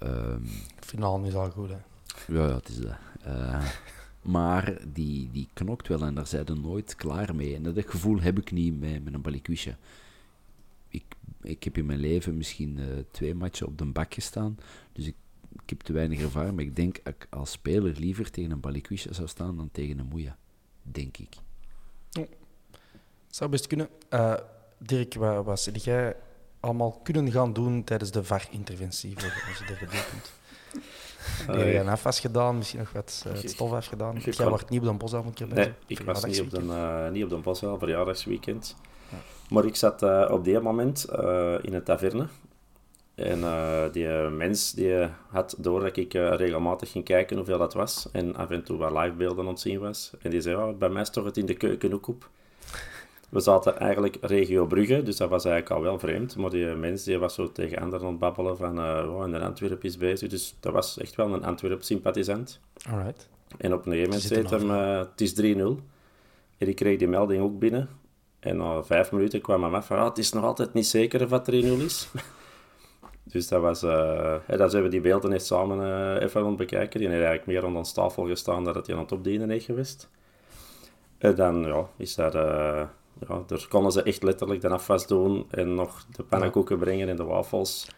[0.03, 1.79] Um, Finale is al goed, hè?
[2.35, 2.97] Ja, ja het is dat.
[3.27, 3.67] Uh,
[4.35, 7.55] maar die, die knokt wel en daar zijn ze nooit klaar mee.
[7.55, 9.77] En dat gevoel heb ik niet met, met een balikwisha.
[11.43, 14.59] Ik, heb in mijn leven misschien uh, twee matchen op de bak gestaan.
[14.93, 15.15] Dus ik
[15.63, 18.61] ik heb te weinig ervaring, maar ik denk dat ik als speler liever tegen een
[18.61, 20.37] Balikwisha zou staan dan tegen een Moeja.
[20.83, 21.35] Denk ik.
[22.19, 22.29] Oh.
[23.27, 23.89] Zou best kunnen.
[24.11, 24.35] Uh,
[24.79, 26.17] Dirk, wat, wat zou jij
[26.61, 30.33] allemaal kunnen gaan doen tijdens de VAR-interventie voor onze derde doelpunt?
[31.41, 34.17] Uh, Heb je een afwas gedaan, misschien nog wat uh, het stof afgedaan?
[34.17, 34.49] Jij kan...
[34.49, 37.31] wordt niet op de bosavond Nee, nee ik was niet op, de, uh, niet op
[37.31, 38.77] de bosavond, verjaardagsweekend.
[39.09, 39.17] Ja.
[39.49, 41.05] Maar ik zat uh, op die moment
[41.63, 42.27] in een taverne
[43.15, 47.75] en uh, die mens die had door dat ik uh, regelmatig ging kijken hoeveel dat
[47.75, 48.09] was.
[48.13, 50.11] En af en toe wat livebeelden ontzien was.
[50.23, 52.31] En die zei, oh, bij mij stond het in de keuken ook op.
[53.33, 56.37] We zaten eigenlijk regio Brugge, dus dat was eigenlijk al wel vreemd.
[56.37, 59.43] Maar die mens die was zo tegen anderen aan het babbelen van, uh, oh, en
[59.43, 60.29] Antwerp is bezig.
[60.29, 62.61] Dus dat was echt wel een Antwerp-sympathisant.
[62.91, 63.29] Alright.
[63.59, 65.83] En op een gegeven moment zei hem, het is 3-0.
[66.59, 67.89] En ik kreeg die melding ook binnen.
[68.41, 71.23] En na vijf minuten kwam hij af van, ah, het is nog altijd niet zeker
[71.23, 71.53] of het 3-0
[71.85, 72.09] is.
[73.33, 73.83] Dus dat was...
[73.83, 77.01] Uh, dat zijn we die beelden eens samen uh, even aan bekijken.
[77.01, 79.65] Die heeft eigenlijk meer aan ons tafel gestaan dat het hij aan het opdienen heeft
[79.65, 80.09] geweest.
[81.19, 82.83] En dan ja, is dat uh,
[83.29, 87.17] ja, daar konden ze echt letterlijk de afwas doen en nog de pannenkoeken brengen en
[87.17, 87.89] de wafels.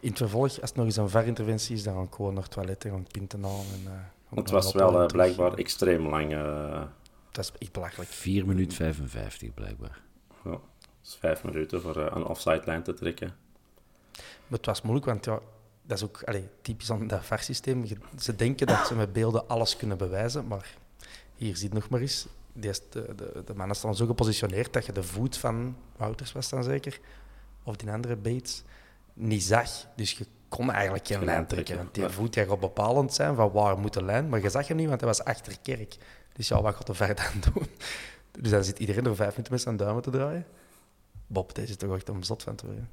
[0.00, 2.52] In het vervolg, als het nog eens een varinterventie is, dan gaan gewoon naar het
[2.52, 3.64] toilet en gaan pinten halen.
[3.72, 3.92] En,
[4.30, 6.32] uh, het was wel uh, blijkbaar extreem lang.
[6.32, 6.82] Uh,
[7.30, 8.10] dat is echt belachelijk.
[8.10, 10.00] 4 minuten 55 blijkbaar.
[10.44, 10.60] Ja, dat
[11.02, 13.34] is 5 minuten voor een offside lijn te trekken.
[14.16, 15.40] Maar het was moeilijk, want ja,
[15.82, 17.84] dat is ook allez, typisch aan dat VAR-systeem.
[18.18, 20.74] Ze denken dat ze met beelden alles kunnen bewijzen, maar
[21.36, 22.26] hier ziet nog maar eens.
[22.60, 26.64] De, de, de mannen staan zo gepositioneerd dat je de voet van Wouters was dan
[26.64, 27.00] zeker,
[27.62, 28.62] of die andere Bates,
[29.14, 29.86] niet zag.
[29.96, 31.76] Dus je kon eigenlijk geen lijn trekken.
[31.76, 34.76] Want die voet gaat bepalend zijn van waar moet de lijn, maar je zag hem
[34.76, 35.96] niet, want hij was achter kerk.
[36.32, 37.66] Dus ja, wat gaat de ver dan doen?
[38.40, 40.46] Dus dan zit iedereen er vijf minuten met zijn duimen te draaien.
[41.26, 42.88] Bob, deze is toch echt om zot van te worden.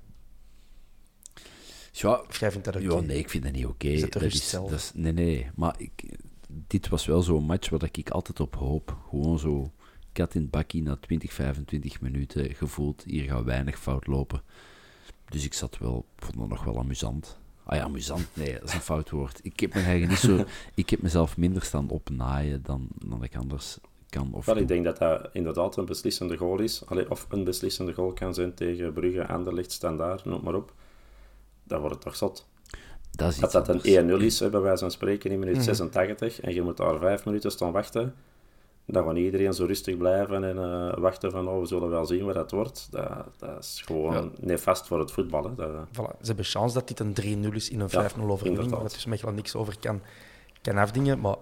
[1.91, 2.83] Ja, of jij vindt dat oké?
[2.83, 3.87] Ja, nee, ik vind dat niet oké.
[3.87, 4.09] Okay.
[4.09, 5.51] Dat, is, dat is, nee, nee.
[5.55, 6.03] Maar ik,
[6.67, 8.97] dit was wel zo'n match waar ik altijd op hoop.
[9.09, 9.71] Gewoon zo
[10.11, 13.03] kat in bakkie na 20, 25 minuten gevoeld.
[13.03, 14.41] Hier gaat weinig fout lopen.
[15.29, 17.37] Dus ik zat wel, vond dat nog wel amusant.
[17.63, 19.39] Ah ja, amusant, nee, dat is een fout woord.
[19.43, 20.45] Ik heb, me eigenlijk niet zo,
[20.83, 23.77] ik heb mezelf minder staan opnaaien dan, dan ik anders
[24.09, 24.33] kan.
[24.33, 26.85] Of wel, ik denk dat dat inderdaad een beslissende goal is.
[26.85, 30.73] Allee, of een beslissende goal kan zijn tegen Brugge, Anderlecht, Standaard, noem maar op
[31.63, 32.47] dan wordt het toch zot.
[33.15, 36.47] Dat, dat dat een 1-0 is, bij wijze van spreken, in minuut 86, mhm.
[36.47, 38.15] en je moet daar vijf minuten staan wachten,
[38.85, 42.25] dan gaat iedereen zo rustig blijven en uh, wachten van, oh, we zullen wel zien
[42.25, 42.87] wat dat wordt.
[42.91, 44.29] Dat, dat is gewoon ja.
[44.39, 45.55] nefast voor het voetbal.
[45.55, 45.69] Dat...
[45.69, 46.17] Voilà.
[46.19, 48.93] Ze hebben chance dat dit een 3-0 is in een 5-0 ja, overwinning, waar het
[48.93, 50.01] dus Mechelen niks over kan,
[50.61, 51.19] kan afdingen.
[51.19, 51.35] Maar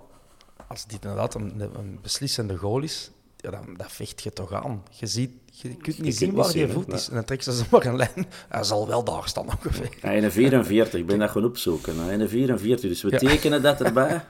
[0.68, 4.84] als dit inderdaad een, een beslissende goal is, ja, dan, dat vecht je toch aan.
[4.90, 7.08] Je, ziet, je kunt niet zien waar je voet is.
[7.08, 8.28] En dan trekken ze maar een lijn.
[8.50, 9.98] Hij zal wel daar staan ongeveer.
[10.02, 12.10] Ja, in een 44, ik ben dat gaan opzoeken.
[12.10, 14.26] In een 44, dus we tekenen dat erbij.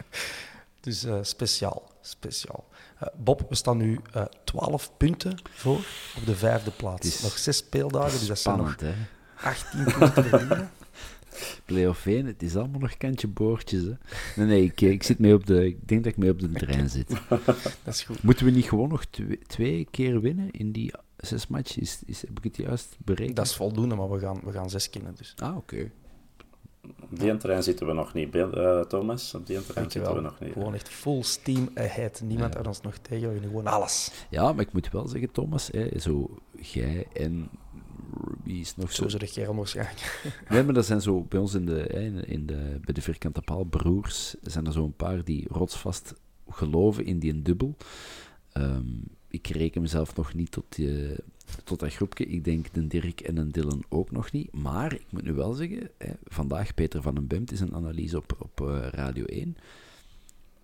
[0.80, 2.68] dus uh, speciaal, speciaal.
[3.02, 5.80] Uh, Bob, we staan nu uh, eh, 12 punten voor
[6.16, 7.22] op de vijfde plaats.
[7.22, 10.70] Nog zes speeldagen, dus dat Spannend, zijn nog 18 punten.
[11.64, 13.82] Play-off 1, het is allemaal nog kantje boordjes.
[13.82, 13.94] Hè.
[14.36, 16.50] Nee, nee, ik, ik, zit mee op de, ik denk dat ik mee op de
[16.50, 17.08] trein zit.
[17.84, 18.22] Dat is goed.
[18.22, 21.76] Moeten we niet gewoon nog twee, twee keer winnen in die zes matches?
[21.76, 23.36] Is, is, heb ik het juist berekend?
[23.36, 25.14] Dat is voldoende, maar we gaan, we gaan zes kennen.
[25.16, 25.34] Dus.
[25.38, 25.90] Ah, oké.
[27.00, 29.34] Op die terrein zitten we nog niet, uh, Thomas.
[29.34, 30.52] Op die terrein zitten we nog niet.
[30.52, 32.20] Gewoon echt full steam ahead.
[32.24, 32.60] Niemand ja.
[32.66, 33.32] ons nog tegen.
[33.32, 34.10] We gewoon alles.
[34.30, 37.48] Ja, maar ik moet wel zeggen, Thomas, hè, zo jij en
[38.44, 39.08] wie is nog zo?
[39.08, 40.22] Zo de Germ waarschijnlijk.
[40.50, 41.86] Nee, maar dat zijn zo bij ons in de,
[42.26, 46.14] in de, bij de vierkante paal broers, zijn er zo een paar die rotsvast
[46.48, 47.76] geloven in die dubbel.
[48.52, 51.14] Um, ik reken mezelf nog niet tot, die,
[51.64, 52.26] tot dat groepje.
[52.26, 54.52] Ik denk de Dirk en een Dylan ook nog niet.
[54.52, 58.16] Maar ik moet nu wel zeggen, hè, vandaag Peter van den Bemt is een analyse
[58.16, 59.56] op, op uh, Radio 1.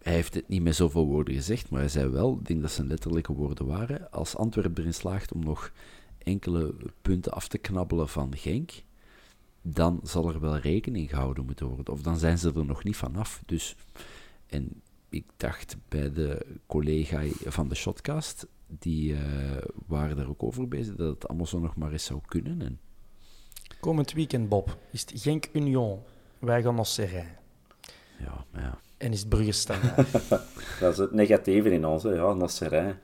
[0.03, 2.71] Hij heeft het niet met zoveel woorden gezegd, maar hij zei wel, ik denk dat
[2.71, 5.73] zijn letterlijke woorden waren, als Antwerpen erin slaagt om nog
[6.27, 8.83] enkele punten af te knabbelen van Genk,
[9.62, 11.95] dan zal er wel rekening gehouden moeten worden.
[11.95, 13.43] Of dan zijn ze er nog niet vanaf.
[13.47, 13.77] Dus,
[14.47, 19.21] en ik dacht bij de collega van de Shotcast, die uh,
[19.87, 22.62] waren daar ook over bezig, dat het allemaal zo nog maar eens zou kunnen.
[22.62, 22.81] En...
[23.81, 26.01] Komend weekend, Bob, is het Genk Union.
[26.39, 27.37] Wij gaan naar Serrain.
[28.19, 28.79] Ja, ja.
[28.97, 30.12] En is het Brugge standaard.
[30.81, 32.99] dat is het negatieve in ons, ja, naar Serrain.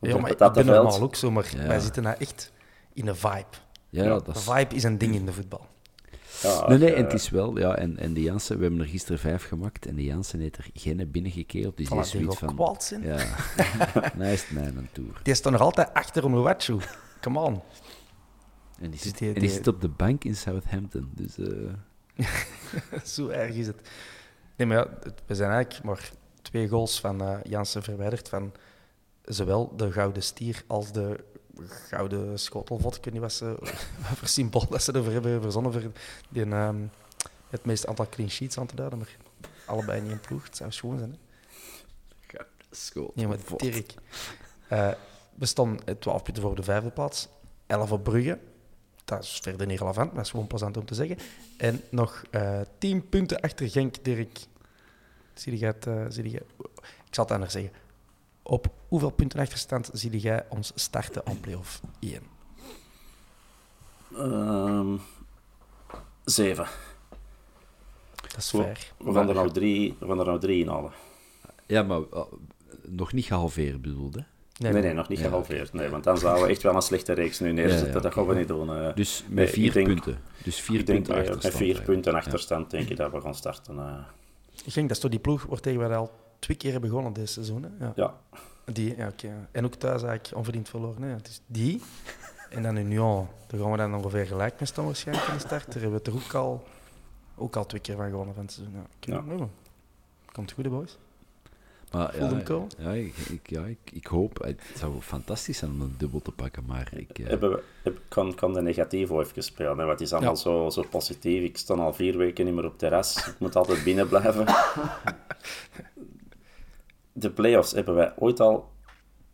[0.00, 2.52] Ja, maar dat ben normaal ook zo, maar wij zitten nou echt
[2.92, 3.56] in een vibe.
[3.88, 4.42] Ja, dat is...
[4.42, 5.66] vibe is een ding in de voetbal.
[6.42, 8.86] Ja, nee, nee, en het is wel, ja, en, en de Jansen, we hebben er
[8.86, 11.76] gisteren vijf gemaakt en de Jansen heeft er geen binnengekeerd.
[11.76, 12.54] Dus die is zoiets van...
[12.54, 13.02] kwaad zijn.
[13.02, 13.16] Ja,
[14.16, 15.20] nou is het mijn tour.
[15.22, 16.78] Die is toch nog altijd achter Onuachu.
[17.20, 17.62] Come on.
[18.80, 21.38] En die, zit, die, en die zit op de bank in Southampton, dus...
[21.38, 21.72] Uh...
[23.04, 23.90] Zo erg is het.
[24.56, 24.88] Nee, maar ja,
[25.26, 26.10] we zijn eigenlijk maar
[26.42, 28.52] twee goals van uh, Jansen verwijderd van
[29.28, 31.24] zowel de Gouden Stier als de
[31.66, 32.96] Gouden Schotelvot.
[32.96, 33.56] Ik weet niet wat, ze,
[34.08, 35.82] wat voor symbool dat ze ervoor hebben verzonnen voor
[36.28, 36.90] die, um,
[37.50, 39.16] het meeste aantal clean sheets aan te duiden, maar
[39.64, 40.44] allebei niet in ploeg.
[40.44, 41.10] Het zou schoon zijn.
[41.10, 41.16] Hè?
[42.70, 43.16] Schotelvot.
[43.16, 43.94] Nee, maar Dirk.
[44.72, 44.90] Uh,
[45.34, 47.28] we stonden 12 punten voor de vijfde plaats,
[47.66, 48.38] 11 op Brugge.
[49.04, 51.16] Dat is verder niet relevant, maar dat is gewoon plezant om te zeggen.
[51.56, 54.38] En nog uh, 10 punten achter Genk, Dirk.
[55.34, 55.86] Zie je het?
[55.86, 56.42] Uh, zie je,
[57.06, 57.72] ik zal het anders zeggen.
[58.50, 62.22] Op hoeveel punten achterstand zie jij ons starten aan play-off 1?
[64.16, 65.00] Um,
[66.24, 66.66] zeven.
[68.20, 68.92] Dat is fair.
[68.98, 70.92] We, gaan er nou drie, we gaan er nou drie inhalen.
[71.66, 72.20] Ja, maar uh,
[72.82, 74.24] nog niet gehalveerd bedoelde?
[74.56, 75.72] Nee, nee, nee, nog niet ja, gehalveerd.
[75.72, 77.86] Nee, want dan zouden we echt wel een slechte reeks nu neerzetten.
[77.86, 78.68] Ja, ja, dat gaan we niet doen.
[78.68, 80.20] Uh, dus met vier denk, punten.
[80.42, 81.54] Dus vier punten denk, achterstand.
[81.54, 83.76] Met vier punten achterstand denk ik dat we gaan starten.
[83.76, 83.98] Uh.
[84.64, 87.62] Ik denk dat is toch die ploeg wordt tegen al twee keer begonnen deze seizoen.
[87.78, 87.88] Hè?
[87.94, 88.16] Ja.
[88.64, 89.48] Die, ja, oké.
[89.52, 91.02] En ook thuis eigenlijk onverdiend verloren.
[91.02, 91.08] Hè.
[91.08, 91.80] Het is die.
[92.50, 93.28] En dan Union.
[93.46, 95.64] Daar gaan we dan ongeveer gelijk mee staan waarschijnlijk in de start.
[95.64, 96.64] Daar hebben we het er ook al,
[97.36, 98.74] ook al twee keer van gewonnen van het seizoen.
[99.00, 99.22] Ja.
[99.38, 99.48] Ja.
[100.32, 100.98] Komt goed, hè, boys.
[101.92, 102.68] Maar Voelde hem komen?
[102.78, 106.32] ja, ik, ik, ja ik, ik hoop, het zou fantastisch zijn om een dubbel te
[106.32, 107.18] pakken, maar ik...
[107.18, 110.32] eh, Hebben we, heb, kan, kan de negatieve even spelen, hè, want het is allemaal
[110.32, 110.36] Ja.
[110.38, 111.42] zo, zo positief.
[111.42, 113.26] Ik sta al vier weken niet meer op terras.
[113.28, 114.46] Ik moet altijd binnen blijven.
[117.18, 118.68] De play-offs, hebben wij ooit al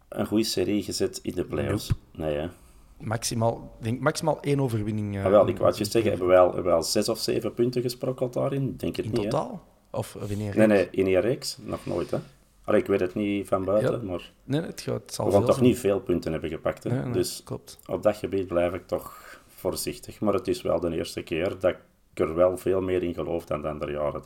[0.09, 1.91] een goede serie gezet in de play-offs?
[2.13, 2.49] Nee, hè?
[2.99, 5.17] Maximaal, denk maximaal één overwinning.
[5.17, 7.09] eh, Ah, wel, ik wou het je zeggen, hebben wij, al, hebben wij al zes
[7.09, 8.77] of zeven punten gesprokkeld daarin?
[8.77, 9.29] Denk het In niet, hè?
[9.31, 9.63] totaal?
[9.91, 10.57] Of wanneer?
[10.57, 11.57] Nee, nee, in een reeks?
[11.61, 12.19] Nog nooit, hè?
[12.65, 14.07] Allee, ik weet het niet van buiten, Ja.
[14.11, 15.69] maar Nee, het, gaat, het zal we gaan veel toch zijn.
[15.69, 16.91] niet veel punten hebben gepakt, hè?
[16.91, 17.79] Nee, nee, Dus klopt.
[17.87, 20.21] op dat gebied blijf ik toch voorzichtig.
[20.21, 21.79] Maar het is wel de eerste keer dat ik
[22.15, 24.23] er wel veel meer in geloof dan de andere jaren.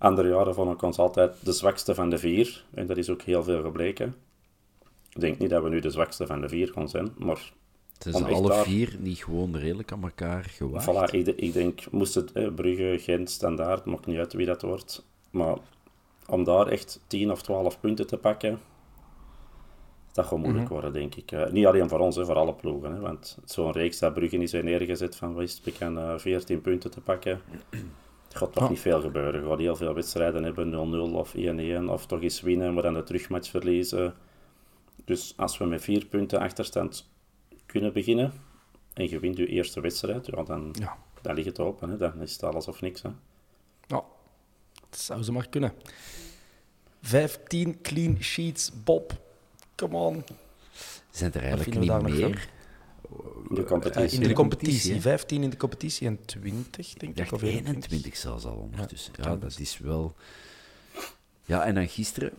[0.00, 2.64] Andere jaren vond ik ons altijd de zwakste van de vier.
[2.74, 4.14] En dat is ook heel veel gebleken.
[5.12, 7.52] Ik denk niet dat we nu de zwakste van de vier gaan zijn, maar
[7.98, 10.86] Zijn ze echt alle daar- vier niet gewoon redelijk aan elkaar gewaagd?
[11.10, 14.46] Voilà, ik, de- ik denk, moest het eh, Brugge, Gent, Standaard, maakt niet uit wie
[14.46, 15.04] dat wordt.
[15.30, 15.56] Maar
[16.28, 18.60] om daar echt 10 of 12 punten te pakken,
[20.12, 20.72] dat gaat moeilijk Mhm.
[20.72, 21.32] worden, denk ik.
[21.32, 22.92] Eh, niet alleen voor ons, hè, voor alle ploegen.
[22.92, 26.90] Hè, want zo'n reeks dat Brugge is weer neergezet van West, we kunnen 14 punten
[26.90, 27.40] te pakken.
[28.34, 28.68] Gaat toch Ja.
[28.70, 29.42] niet veel gebeuren.
[29.42, 32.94] Je gaat heel veel wedstrijden hebben, 0-0 of 1-1, of toch eens winnen, maar dan
[32.94, 34.14] de terugmatch verliezen.
[35.04, 37.10] Dus als we met vier punten achterstand
[37.66, 38.32] kunnen beginnen,
[38.94, 40.96] en je wint je eerste wedstrijd, ja, dan, Ja.
[41.22, 41.90] dan ligt het open.
[41.90, 41.96] Hè.
[41.96, 43.02] Dan is het alles of niks.
[43.02, 43.08] Hè.
[43.86, 44.02] Ja,
[44.90, 45.72] dat zou ze maar kunnen.
[47.02, 49.12] 15 clean sheets, Bob.
[49.74, 50.24] Come on.
[51.10, 52.48] Zijn er eigenlijk we niet meer?
[53.48, 54.16] In de Eh, competitie.
[54.16, 54.92] in de de competitie, competitie.
[54.94, 55.00] hè?
[55.00, 59.12] 15 in de competitie en 20, denk Ik Of 21 zelfs al ondertussen.
[59.16, 60.14] Ja, kan dat is wel...
[61.44, 62.32] Ja, en dan gisteren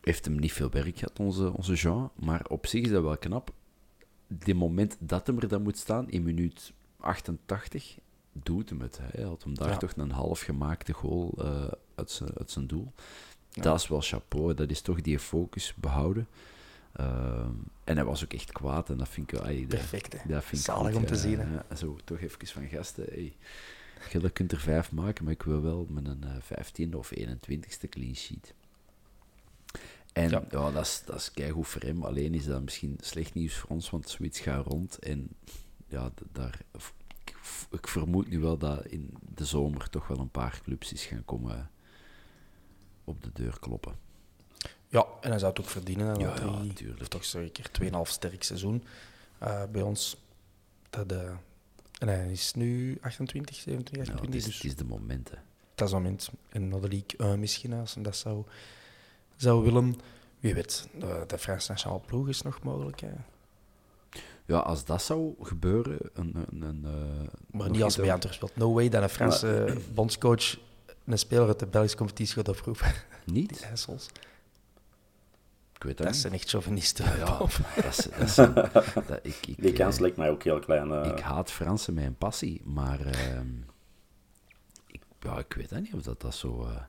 [0.00, 2.10] heeft hem niet veel werk gehad, onze, onze Jean.
[2.14, 3.50] Maar op zich is dat wel knap.
[4.28, 7.98] Die moment dat hem er dan moet staan, in minuut 88,
[8.32, 8.98] doet hem het.
[9.02, 9.76] Hij had hem daar Ja.
[9.76, 11.64] toch een half gemaakte goal eh,
[11.94, 12.92] uit, zijn, uit zijn doel.
[13.50, 14.54] Dat is wel chapeau.
[14.54, 16.26] Dat is toch die focus behouden.
[16.92, 17.50] Ehm,
[17.84, 18.90] en hij was ook echt kwaad.
[18.90, 19.54] En dat vind ik wel...
[19.56, 21.76] dat- Perfect, dat vind ik Zalig goed, om te eh, zien, hè.
[21.76, 23.04] zo toch even van gasten.
[23.04, 23.36] Hey,
[24.10, 26.36] je kunt er vijf maken, maar ik wil wel met een eh
[26.90, 28.54] 15e of 21ste clean sheet.
[30.12, 30.70] En ja, Ja.
[30.70, 32.02] dat is, dat is keigoed voor hem.
[32.04, 34.98] Alleen is dat misschien slecht nieuws voor ons, want zoiets gaat rond.
[34.98, 35.28] En
[35.88, 36.58] ja, daar,
[37.24, 37.36] ik,
[37.70, 41.24] ik vermoed nu wel dat in de zomer toch wel een paar clubs is gaan
[41.24, 41.70] komen
[43.04, 43.98] op de deur kloppen.
[44.92, 46.06] Ja, en hij zou het ook verdienen.
[46.06, 46.34] hè, Ja,
[46.98, 48.84] ja, toch zeker 2,5 sterk seizoen
[49.38, 50.16] eh, bij ons.
[50.90, 51.30] Dat, eh,
[51.98, 54.26] en hij is nu 28, 27, Ja, 28.
[54.26, 55.42] het, is, dus het is de momenten.
[55.74, 56.30] dat is het moment.
[56.48, 58.44] En naar de League 1 misschien, als hij dat zou,
[59.36, 59.96] zou willen.
[60.40, 63.00] Wie weet, de, de Franse nationale ploeg is nog mogelijk.
[63.00, 63.10] Hè.
[64.46, 68.56] Ja, als dat zou gebeuren, een, een, een, eh, Maar niet als bij speelt.
[68.56, 70.58] No way dat een Franse bondscoach
[71.04, 72.92] een speler uit de Belgische competitie gaat oproepen.
[73.24, 73.68] Die Niet?
[75.82, 76.22] Ik weet dat, Dat niet.
[76.24, 77.16] zijn echt chauvinisten.
[77.18, 77.50] Ja, Bob.
[77.76, 78.34] dat is, dat is-
[79.06, 80.92] dat- ik, ik, Die eh, kans lijkt mij ook heel klein.
[80.92, 81.10] eh.
[81.10, 83.48] ik haat Fransen met een passie, maar ehm,
[84.86, 86.62] ik, ja, ik weet dat niet of dat, dat zo...
[86.64, 86.82] eh,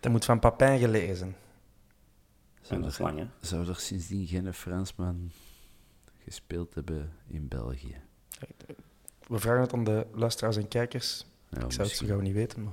[0.00, 1.26] Dat moet van Papin gelezen.
[1.26, 1.34] en
[2.62, 3.26] zou, er, lang, hè.
[3.40, 5.30] zou er sindsdien geen Fransman
[6.24, 7.96] gespeeld hebben in België?
[9.26, 11.26] We vragen het aan de luisteraars en kijkers.
[11.48, 12.62] Ja, ik zou het zo gauw niet weten.
[12.64, 12.72] Maar...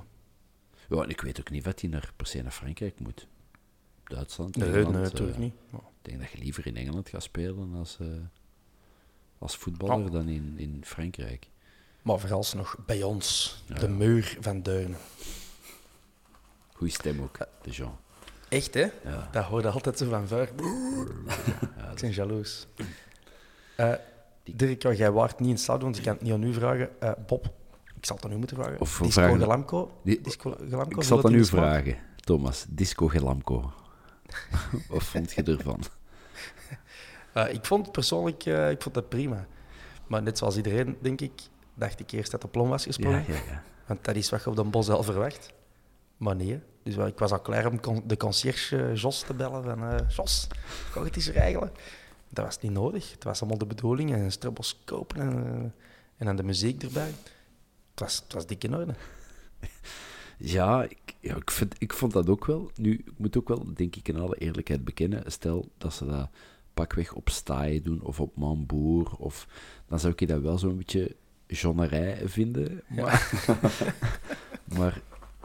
[0.88, 3.26] Ja, en ik weet ook niet wat hij naar, per se naar Frankrijk moet.
[4.08, 5.54] Duitsland, Nee, Engeland, nee, natuurlijk eh, niet.
[5.70, 8.06] Maar- Ik denk dat je liever in Engeland gaat spelen als, eh,
[9.38, 11.48] als voetballer dan in, in Frankrijk.
[12.02, 13.92] Maar vooralsnog bij ons, Ja, de ja.
[13.92, 14.94] muur van Deun.
[16.74, 17.96] Goeie stem ook, de Jean.
[18.48, 18.86] Echt, hè?
[19.04, 19.28] Ja.
[19.32, 20.50] Dat hoorde altijd zo van ver.
[21.76, 22.66] Ja, Ik ben jaloers.
[23.76, 23.92] Eh
[24.44, 27.00] Dirk, jij waart niet in het stadion, dus ik kan het niet aan u vragen.
[27.00, 27.44] Eh, Bob,
[27.96, 28.80] ik zal het aan u moeten vragen.
[28.80, 30.00] Of Disco vragen- Gelamco?
[30.02, 32.66] Disco Gelamco, Ik zal het aan u vragen, Thomas.
[32.68, 33.72] Disco Gelamco.
[34.88, 35.80] Wat vond je ervan?
[37.32, 39.46] Eh, ik vond het persoonlijk eh, ik vond dat prima.
[40.06, 41.32] Maar net zoals iedereen, denk ik,
[41.74, 43.24] dacht ik eerst dat de plom was Ja, gesprongen.
[43.28, 43.62] ja, ja.
[43.86, 45.52] Want dat is wat je op de bos al verwacht.
[46.16, 46.60] Maar nee.
[46.82, 49.64] Dus ik was al klaar om con- de conciërge eh, Jos te bellen.
[49.78, 50.46] Van, Jos,
[50.92, 51.72] kan het eens regelen?
[52.28, 53.12] Dat was niet nodig.
[53.12, 54.12] Het was allemaal de bedoeling.
[54.12, 55.74] En een stroboscoop en,
[56.16, 57.06] en dan de muziek erbij.
[57.90, 58.94] Het was, het was dik in orde.
[60.38, 62.70] Ja, ik, ja ik, vind, ik vond dat ook wel.
[62.74, 65.32] Nu, ik moet ook wel, denk ik, in alle eerlijkheid bekennen.
[65.32, 66.28] Stel dat ze dat
[66.74, 69.16] pakweg op staaien doen of op Mamboer.
[69.16, 69.48] Of,
[69.88, 72.82] dan zou ik dat wel zo'n beetje gennerij vinden.
[72.88, 73.32] Maar,
[74.78, 75.02] maar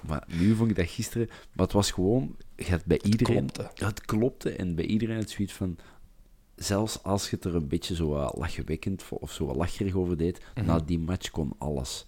[0.08, 1.28] Maar nu vond ik dat gisteren...
[1.28, 2.36] Maar het was gewoon...
[2.56, 3.52] Je had bij iedereen...
[3.52, 3.72] klopte.
[3.74, 4.52] Ja, het klopte.
[4.52, 5.78] En bij iedereen het zoiets van...
[6.56, 10.80] Zelfs als je het er een beetje zo lachwekkend of zo lacherig over deed, na
[10.80, 12.06] die match kon alles.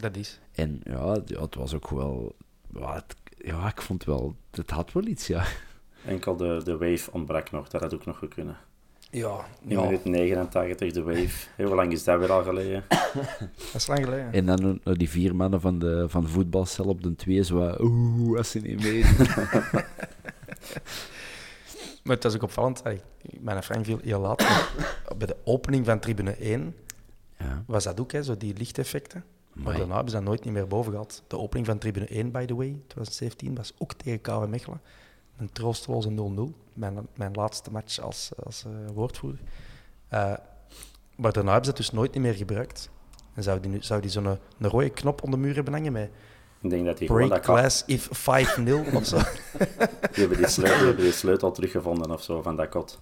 [0.00, 0.40] Dat is.
[0.54, 2.36] En ja, ja, het was ook wel...
[2.74, 4.36] Ja, het- ja, ik vond wel...
[4.50, 5.44] Het had wel iets, ja.
[6.04, 8.56] Enkel de, de wave ontbrak nog, dat had ook nog kunnen.
[9.10, 11.48] Ja, In ja minuut 89 de wave.
[11.56, 12.84] Heel lang is dat weer al geleden?
[12.88, 14.32] dat is lang geleden.
[14.32, 18.38] En dan die vier mannen van de, van de voetbalcel op de twee, zo oeh,
[18.38, 19.26] als ze niet meedoen.
[22.02, 22.82] Maar het was ook opvallend.
[23.40, 24.46] Mijn Frank viel heel laat.
[25.18, 26.74] Bij de opening van tribune 1
[27.38, 29.24] Ja, was dat ook, hè, zo die lichteffecten.
[29.64, 31.22] Maar daarna hebben ze dat nooit niet meer boven gehad.
[31.26, 34.80] De opening van tribune 1, by the way, 2017, was ook tegen KV Mechelen.
[35.36, 36.14] Een troosteloze 0-0.
[36.72, 39.40] Mijn, mijn laatste match als, als eh, woordvoerder.
[40.08, 40.32] Eh,
[41.16, 42.90] maar daarna hebben ze het dus nooit niet meer gebruikt.
[43.34, 45.92] En zou die, nu- zou die zo'n een rode knop op de muur hebben hangen
[45.92, 46.10] met
[46.60, 49.16] Ik denk dat die break dat glass if 5-0 of zo?
[50.12, 52.98] Die hebben die sleutel, die hebben die sleutel teruggevonden of zo van dat kot.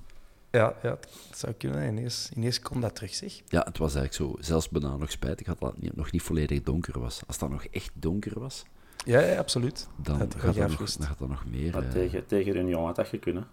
[0.54, 0.90] Ja, ja,
[1.30, 1.88] het zou kunnen.
[1.88, 3.40] Ineens, ineens kon dat terug, zeg.
[3.46, 6.62] ja, het was eigenlijk zo, zelfs bijna nog spijtig dat het niet, nog niet volledig
[6.62, 7.20] donker was.
[7.26, 8.62] Als dat nog echt donker was,
[9.04, 9.88] Ja, ja absoluut.
[9.96, 10.98] dan gaat dat nog, juist.
[10.98, 11.72] dan gaat dat nog meer...
[11.72, 13.46] Maar eh, tegen, tegen Union had dat je kunnen.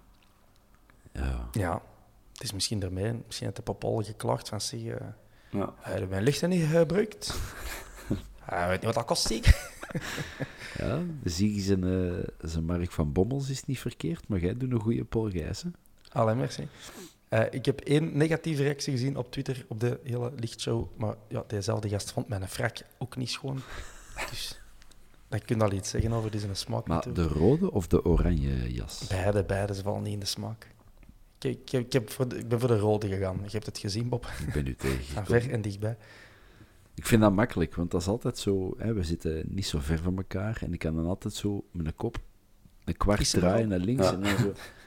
[1.14, 1.48] ja.
[1.52, 1.82] Ja,
[2.34, 3.14] het is misschien daarmee.
[3.26, 4.84] Misschien heeft de Popol geklaagd van zich.
[4.86, 5.08] eh
[5.50, 5.74] Ja.
[5.80, 7.34] hij heeft mijn lichten niet gebruikt.
[8.42, 9.70] Hij weet niet wat dat kost, zeker.
[10.78, 14.72] ja, Zieg is een, eh, zijn Mark van Bommels is niet verkeerd, maar jij doet
[14.72, 15.70] een goede Paul Gijs, hè?
[16.12, 16.68] Allee, merci.
[17.30, 20.88] Eh, ik heb één negatieve reactie gezien op Twitter op de hele lichtshow.
[20.98, 23.60] Maar ja, dezelfde gast vond mijn frak ook niet schoon.
[24.30, 24.60] Dus
[25.28, 26.40] daar kun je al iets zeggen over.
[26.40, 27.34] Zijn smaak Maar natuurlijk.
[27.34, 29.08] de rode of de oranje jas?
[29.10, 30.68] Beide, beide, ze vallen niet in de smaak.
[31.40, 33.40] Ik, ik, ik, heb voor de- ik ben voor de rode gegaan.
[33.44, 34.26] Je hebt het gezien, Bob.
[34.48, 35.26] Ik ben nu Van tegen.
[35.26, 35.98] ver en dichtbij.
[36.96, 38.74] Ik vind dat makkelijk, want dat is altijd zo...
[38.78, 41.86] Hè, we zitten niet zo ver van elkaar en ik kan dan altijd zo met
[41.86, 42.18] een kop
[42.84, 44.14] een kwart draaien naar links Ja.
[44.14, 44.54] en dan zo...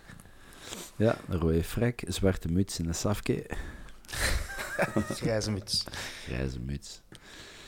[0.96, 3.46] Ja, een rode frek, een zwarte muts en een safke.
[5.20, 5.84] Grijze muts.
[6.26, 7.00] Grijze muts.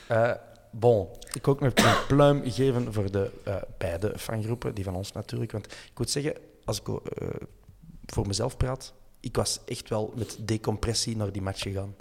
[0.07, 0.33] Eh,
[0.71, 5.11] bon, ik ook nog een pluim geven voor de eh, beide fangroepen, die van ons
[5.11, 5.51] natuurlijk.
[5.51, 6.35] Want ik moet zeggen,
[6.65, 7.27] als ik eh,
[8.05, 11.95] voor mezelf praat, ik was echt wel met decompressie naar die match gegaan.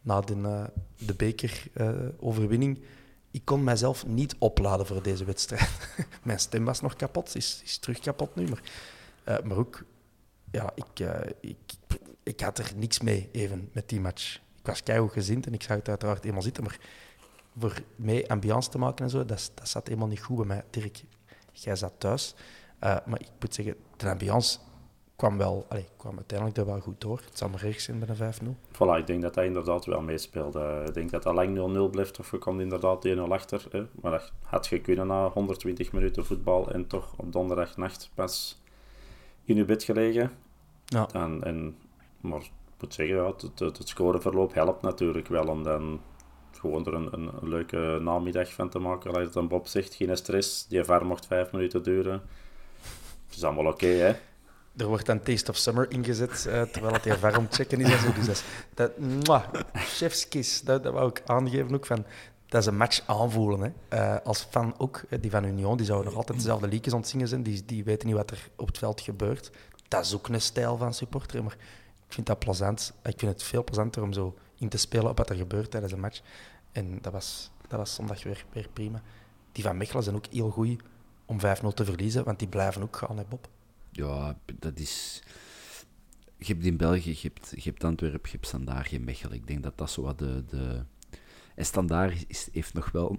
[0.00, 0.64] Na de, eh,
[1.06, 2.82] de beker-overwinning.
[3.30, 5.70] ik kon mijzelf niet opladen voor deze wedstrijd.
[6.22, 8.48] Mijn stem was nog kapot, is, is terug kapot nu.
[8.48, 8.62] Maar,
[9.24, 9.84] eh, maar ook,
[10.52, 11.56] ja, ik, eh, ik,
[12.22, 14.34] ik had er niks mee even met die match.
[14.34, 16.78] Ik was keihard gezind en ik zag het uiteraard helemaal zitten, maar
[17.58, 20.64] voor mee ambiance te maken en zo, dat, dat zat helemaal niet goed bij mij.
[20.70, 21.02] Dirk,
[21.52, 22.34] jij zat thuis.
[22.78, 24.58] Eh, maar ik moet zeggen, de ambiance
[25.16, 27.22] kwam, wel, allee, kwam uiteindelijk wel goed door.
[27.24, 28.56] Het zal maar erg zijn bij een 5-0.
[28.72, 30.84] Voilà, ik denk dat dat inderdaad wel meespeelde.
[30.86, 33.66] Ik denk dat dat lang 0-0 blijft of je komt inderdaad 1-0 achter.
[33.70, 33.86] Hè.
[34.00, 38.62] Maar dat had je kunnen na 120 minuten voetbal en toch op donderdagnacht pas
[39.44, 40.30] in je bed gelegen.
[40.92, 41.08] Ja.
[41.12, 41.76] En, en,
[42.20, 42.50] maar ik
[42.80, 46.00] moet zeggen, ja, het, het, het scoreverloop helpt natuurlijk wel om dan
[46.52, 49.14] gewoon er een, een, een leuke namiddag van te maken.
[49.14, 52.22] Als het dan Bob zegt, geen stress, die VAR mocht vijf minuten duren.
[53.26, 54.12] Het is allemaal oké, hè.
[54.76, 57.98] Er wordt dan Taste of Summer ingezet, eh, terwijl het ver om checken is en
[57.98, 58.12] zo.
[58.12, 62.04] Dus dat is, dat, mwah, chefskiss, dat, dat wou ik aangeven ook van...
[62.46, 63.60] Dat is een match aanvoelen.
[63.60, 63.98] Hè.
[63.98, 67.28] Eh, als fan ook, hè, die van Union, die zouden nog altijd dezelfde liedjes ontzingen
[67.28, 67.42] zijn.
[67.42, 69.50] Die, die weten niet wat er op het veld gebeurt.
[69.92, 71.44] Dat is ook een stijl van supporter.
[71.44, 71.56] Maar
[72.06, 72.92] ik vind dat plezant.
[73.02, 75.92] Ik vind het veel plezanter om zo in te spelen op wat er gebeurt tijdens
[75.92, 76.20] een match.
[76.72, 79.02] En dat was, dat was zondag weer, weer prima.
[79.52, 80.82] Die van Mechelen zijn ook heel goed
[81.24, 81.40] om 5-0
[81.74, 83.48] te verliezen, want die blijven ook gaan, hè, Bob.
[83.90, 85.22] Ja, dat is...
[86.36, 87.30] Je hebt in België, je
[87.62, 89.36] hebt, Antwerpen, je hebt Standaard, je Mechelen.
[89.36, 90.44] Ik denk dat dat zo wat de...
[90.48, 90.84] de...
[91.54, 93.18] En Standaard is, heeft nog wel...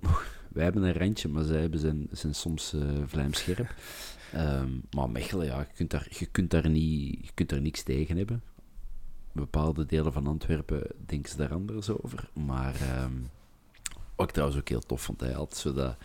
[0.53, 3.75] Wij hebben een randje, maar zij hebben zijn, zijn soms eh vlijmscherp.
[4.33, 7.83] Ehm, maar Mechelen, ja, je kunt, daar, je, kunt daar niet, je kunt daar niks
[7.83, 8.43] tegen hebben.
[9.31, 12.29] Bepaalde delen van Antwerpen denken ze daar anders over.
[12.33, 13.11] Maar ehm,
[14.15, 15.95] wat ik trouwens ook heel tof vond, hij had zo dat...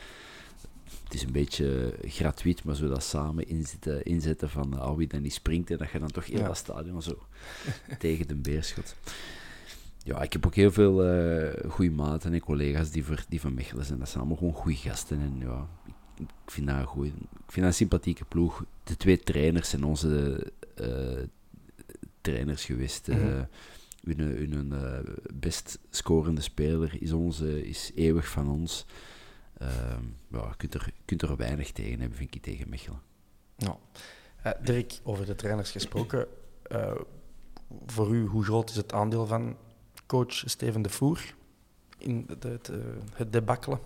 [1.04, 5.22] Het is een beetje gratuit, maar zo dat samen inzetten, inzetten van uh, wie dan
[5.22, 6.46] niet springt en dat je dan toch heel Ja.
[6.46, 7.18] dat stadion zo
[7.98, 8.96] tegen de beerschot.
[10.04, 13.54] Ja, ik heb ook heel veel eh goede maten en collega's die, voor, die van
[13.54, 13.98] Mechelen zijn.
[13.98, 15.20] Dat zijn allemaal gewoon goede gasten.
[15.20, 15.68] En ja,
[16.20, 18.64] ik, vind dat een goeie, ik vind dat een sympathieke ploeg.
[18.84, 20.42] De twee trainers zijn onze
[20.74, 21.22] eh,
[22.20, 23.08] trainers geweest.
[23.08, 23.44] eh Mhm.
[24.02, 28.86] hun hun eh, best scorende speler is, onze, is eeuwig van ons.
[29.58, 33.00] Ehm, ja, je kunt er, kunt er weinig tegen hebben, vind ik, tegen Mechelen.
[34.42, 36.26] Eh, Dirk, over de trainers gesproken.
[37.86, 39.56] voor u, hoe groot is het aandeel van
[40.06, 41.34] coach Steven de Voer
[41.98, 43.78] in de, de, de- het debakkelen?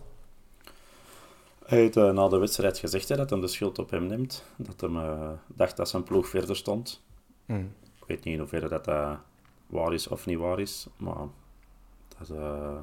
[1.72, 4.44] Hij heeft uh, na de wedstrijd gezegd hè, dat hij de schuld op hem neemt.
[4.56, 7.02] Dat hij uh, dacht dat zijn ploeg verder stond.
[7.46, 7.72] Mm.
[8.00, 9.18] Ik weet niet in hoeverre dat, dat
[9.66, 10.86] waar is of niet waar is.
[10.96, 11.26] Maar
[12.18, 12.78] dat uh,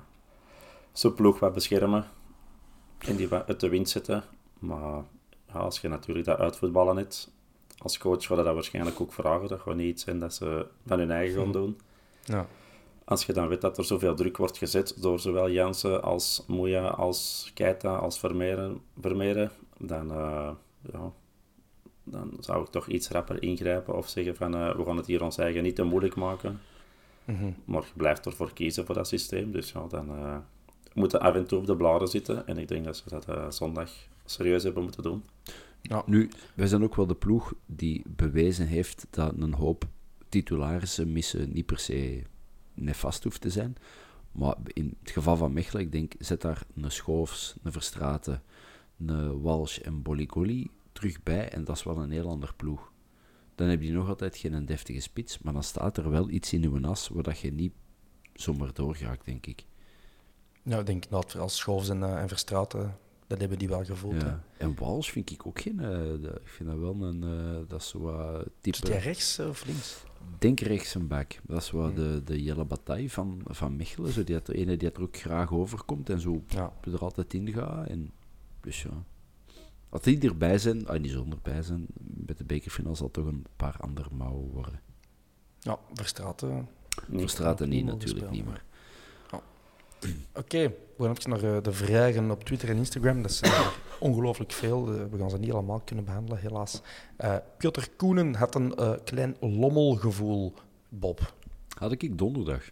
[0.92, 2.06] zijn ploeg wat beschermen.
[2.98, 4.24] En die uit de wind zetten.
[4.60, 5.04] Maar
[5.48, 7.32] ja, als je natuurlijk dat uitvoetballen hebt,
[7.78, 9.48] als coach gaat dat waarschijnlijk ook vragen.
[9.48, 11.80] Dat gewoon niet iets zijn dat ze van hun eigen gaan doen.
[12.24, 12.48] Ja.
[13.10, 16.88] Als je dan weet dat er zoveel druk wordt gezet door zowel Jansen als Moeja,
[16.88, 20.51] als Keita, als Vermeeren, Vermeeren dan, uh,
[20.91, 21.12] ja,
[22.03, 25.24] dan zou ik toch iets rapper ingrijpen of zeggen van uh, we gaan het hier
[25.24, 26.60] ons eigen niet te moeilijk maken.
[27.26, 27.55] Mm -hmm.
[27.66, 29.51] Maar je blijft ervoor kiezen voor dat systeem.
[29.51, 30.38] Dus ja, dan uh,
[30.93, 32.47] moeten af en toe op de bladen zitten.
[32.47, 33.91] En ik denk dat ze dat zondag
[34.26, 35.24] serieus hebben moeten doen.
[35.82, 36.03] Ja.
[36.05, 39.84] Nu, wij zijn ook wel de ploeg die bewezen heeft dat een hoop
[40.30, 42.24] titularissen missen niet per se
[42.82, 43.76] nefast hoeft te zijn.
[44.32, 48.44] Maar in het geval van Mechelen, ik denk, zet daar een Schoofs, een Verstraten,
[49.06, 51.50] een Walsh en Boligoli terug bij.
[51.50, 52.92] En dat is wel een heel ander ploeg.
[53.56, 56.64] Dan heb je nog altijd geen deftige spits, maar dan staat er wel iets in
[56.64, 57.74] uw as waar dat je niet
[58.34, 59.66] zomaar doorgaat, denk ik.
[60.64, 64.22] Ja, ik denk dat als Schoofs en, uh, en Verstraten, dat hebben die wel gevoeld.
[64.22, 64.44] Ja.
[64.58, 65.76] En Walsh vind ik ook geen...
[65.76, 65.88] Uh,
[66.22, 67.24] de, ik vind dat wel een...
[67.24, 68.78] Uh, dat is zo type...
[68.78, 70.04] Is hij rechts of links?
[70.38, 71.40] Denk rechts een bak.
[71.44, 74.12] Dat is wel de, de Jelle Bataille van, van Mechelen.
[74.12, 76.74] Zo die dat, de ene die er ook graag overkomt en zo ja.
[76.82, 77.88] er altijd in gaat.
[77.88, 78.12] En,
[78.62, 79.04] dus ja.
[79.90, 81.86] Als die erbij zijn, ah, die zullen erbij zijn,
[82.26, 84.82] met de bekerfinale zal het toch een paar andere mouwen worden.
[85.60, 86.68] Ja, Verstraten...
[87.12, 88.64] Verstraten niet, natuurlijk niet, maar...
[90.04, 90.76] Oké, okay.
[90.97, 93.22] we gaan even naar de vragen op Twitter en Instagram.
[93.22, 93.52] Dat zijn
[94.00, 94.86] ongelooflijk veel.
[94.86, 96.82] We gaan ze niet allemaal kunnen behandelen, helaas.
[97.22, 100.54] Uh, Piotr Koenen had een uh, klein lommelgevoel,
[100.89, 101.34] Bob.
[101.78, 102.70] Had ik donderdag.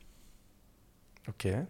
[1.20, 1.30] Oké.
[1.30, 1.66] Okay.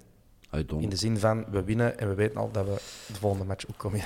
[0.80, 2.74] In de zin van, we winnen en we weten al dat we
[3.08, 4.02] de volgende match ook komen.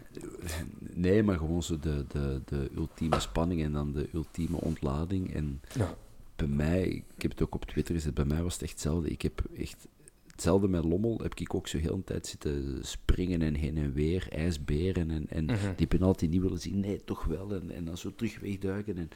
[0.94, 5.34] nee, maar gewoon zo de, de, de ultieme spanning en dan de ultieme ontlading.
[5.34, 5.94] En ja.
[6.36, 9.10] bij mij, ik heb het ook op Twitter gezet, bij mij was het echt hetzelfde.
[9.10, 9.86] Ik heb echt
[10.38, 13.92] hetzelfde met Lommel heb ik ook zo heel een tijd zitten springen en heen en
[13.92, 15.74] weer, ijsberen en, en -hmm.
[15.76, 19.10] die penalty niet willen zien, nee, toch wel, en, en dan zo terug wegduiken en,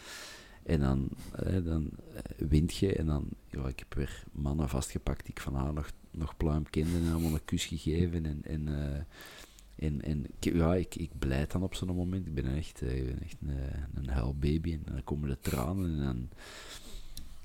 [0.62, 5.24] en dan, eh, dan uh, wint je en dan, ja, ik heb weer mannen vastgepakt
[5.24, 8.68] die ik van haar nog, nog pluim kende en allemaal een kus gegeven en, en,
[8.68, 13.06] uh, en, en ja, ik, ik blijd dan op zo'n moment, ik ben echt, ik
[13.06, 13.56] ben echt een,
[13.94, 16.28] een huilbaby en dan komen de tranen en dan,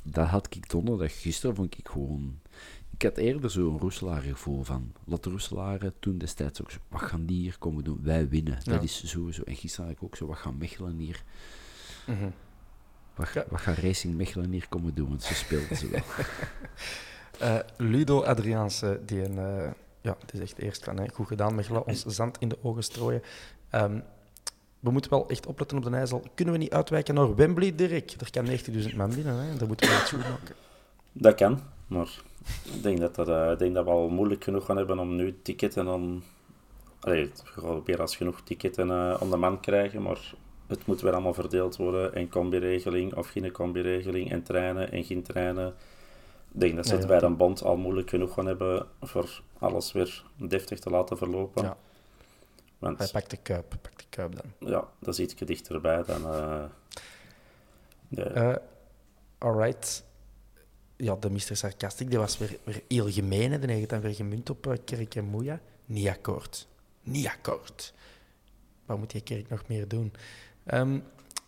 [0.04, 2.40] dat had ik donderdag, gisteren vond ik gewoon
[2.98, 7.02] ik had eerder zo'n Roeselaar gevoel van, laat de Roeselaren toen destijds ook zo, wat
[7.02, 8.00] gaan die hier komen doen?
[8.04, 8.72] Wij winnen, ja.
[8.72, 9.44] dat is sowieso.
[9.44, 11.24] En gisteren had ik ook zo, wat gaan Mechelen hier,
[12.06, 12.34] mm -hmm.
[13.16, 13.46] wat, ja.
[13.50, 15.10] wat gaat Racing Mechelen hier komen doen?
[15.10, 16.02] Want ze speelden ze wel.
[17.42, 17.60] uh,
[17.92, 19.72] Ludo Adriaanse, die een, uh,
[20.02, 22.84] ja, het is echt eerst van, hè, goed gedaan Mechelen, ons zand in de ogen
[22.84, 23.22] strooien.
[23.72, 24.04] Um,
[24.80, 26.24] we moeten wel echt opletten op de IJssel.
[26.36, 28.12] Kunnen we niet uitwijken naar Wembley, Dirk?
[28.12, 29.58] Er kan 90.000 man binnen, hè?
[29.58, 30.56] daar moeten we iets goed maken.
[31.12, 32.22] Dat kan, maar
[32.64, 35.16] ik denk dat, dat, uh, ik denk dat we al moeilijk genoeg gaan hebben om
[35.16, 36.24] nu ticketten om...
[37.00, 40.34] Allee, we gaan proberen als genoeg ticketten uh, aan de man krijgen, maar
[40.68, 42.14] het moet weer allemaal verdeeld worden.
[42.14, 45.68] En combi-regeling of geen combi-regeling, en treinen en geen treinen.
[46.54, 47.08] Ik denk dat ze het ja.
[47.08, 51.64] bij een bond al moeilijk genoeg gaan hebben voor alles weer deftig te laten verlopen.
[51.64, 51.78] Ja.
[52.80, 54.70] Want Hij pakt de kuip, pakt de kuip dan.
[54.70, 56.26] ja, dat is ietsje dichterbij dan...
[56.34, 56.64] eh
[58.08, 58.56] de, Uh,
[59.38, 60.06] alright.
[60.98, 61.56] Ja, de Mr.
[61.56, 63.52] Sarcastic, die was weer, weer heel gemeen.
[63.52, 63.60] hè.
[63.60, 65.60] Die heeft dan weer gemunt op uh, Kerk en Moeja.
[65.86, 66.68] Niet akkoord.
[67.04, 67.94] Niet akkoord.
[68.86, 70.14] Wat moet die Kerk nog meer doen?
[70.64, 71.00] Ehm,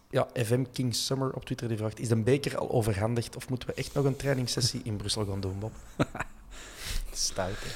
[0.10, 3.68] ja, FM King Summer op Twitter die vraagt: Is de beker al overhandigd of moeten
[3.68, 5.74] we echt nog een trainingssessie in Brussel gaan doen, Bob?
[7.12, 7.70] Stuit, hè.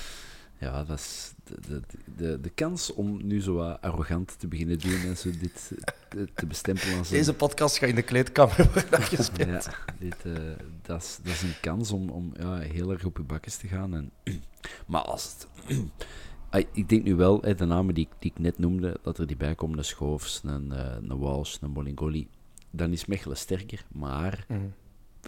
[0.65, 1.31] Ja, dat is
[1.67, 5.29] de, de, de, de kans om nu zo wat arrogant te beginnen doen en zo
[5.39, 5.71] dit
[6.09, 7.17] te, te bestempelen als een...
[7.17, 9.63] Deze podcast gaat in de kleedkamer worden afgespeeld.
[9.65, 10.33] Ja, dit, eh,
[10.81, 13.67] dat, is, dat is een kans om, om ja, heel erg op je bakjes te
[13.67, 13.93] gaan.
[13.95, 14.11] En,
[14.87, 15.47] maar als het...
[16.73, 19.37] Ik denk nu wel, de namen die, ik- die ik net noemde, dat er die
[19.37, 22.27] bij komen, een Schoofs, een, eh, een Walsh, een Bolingoli,
[22.71, 23.85] dan is Mechelen sterker.
[23.91, 24.59] Maar Mhm.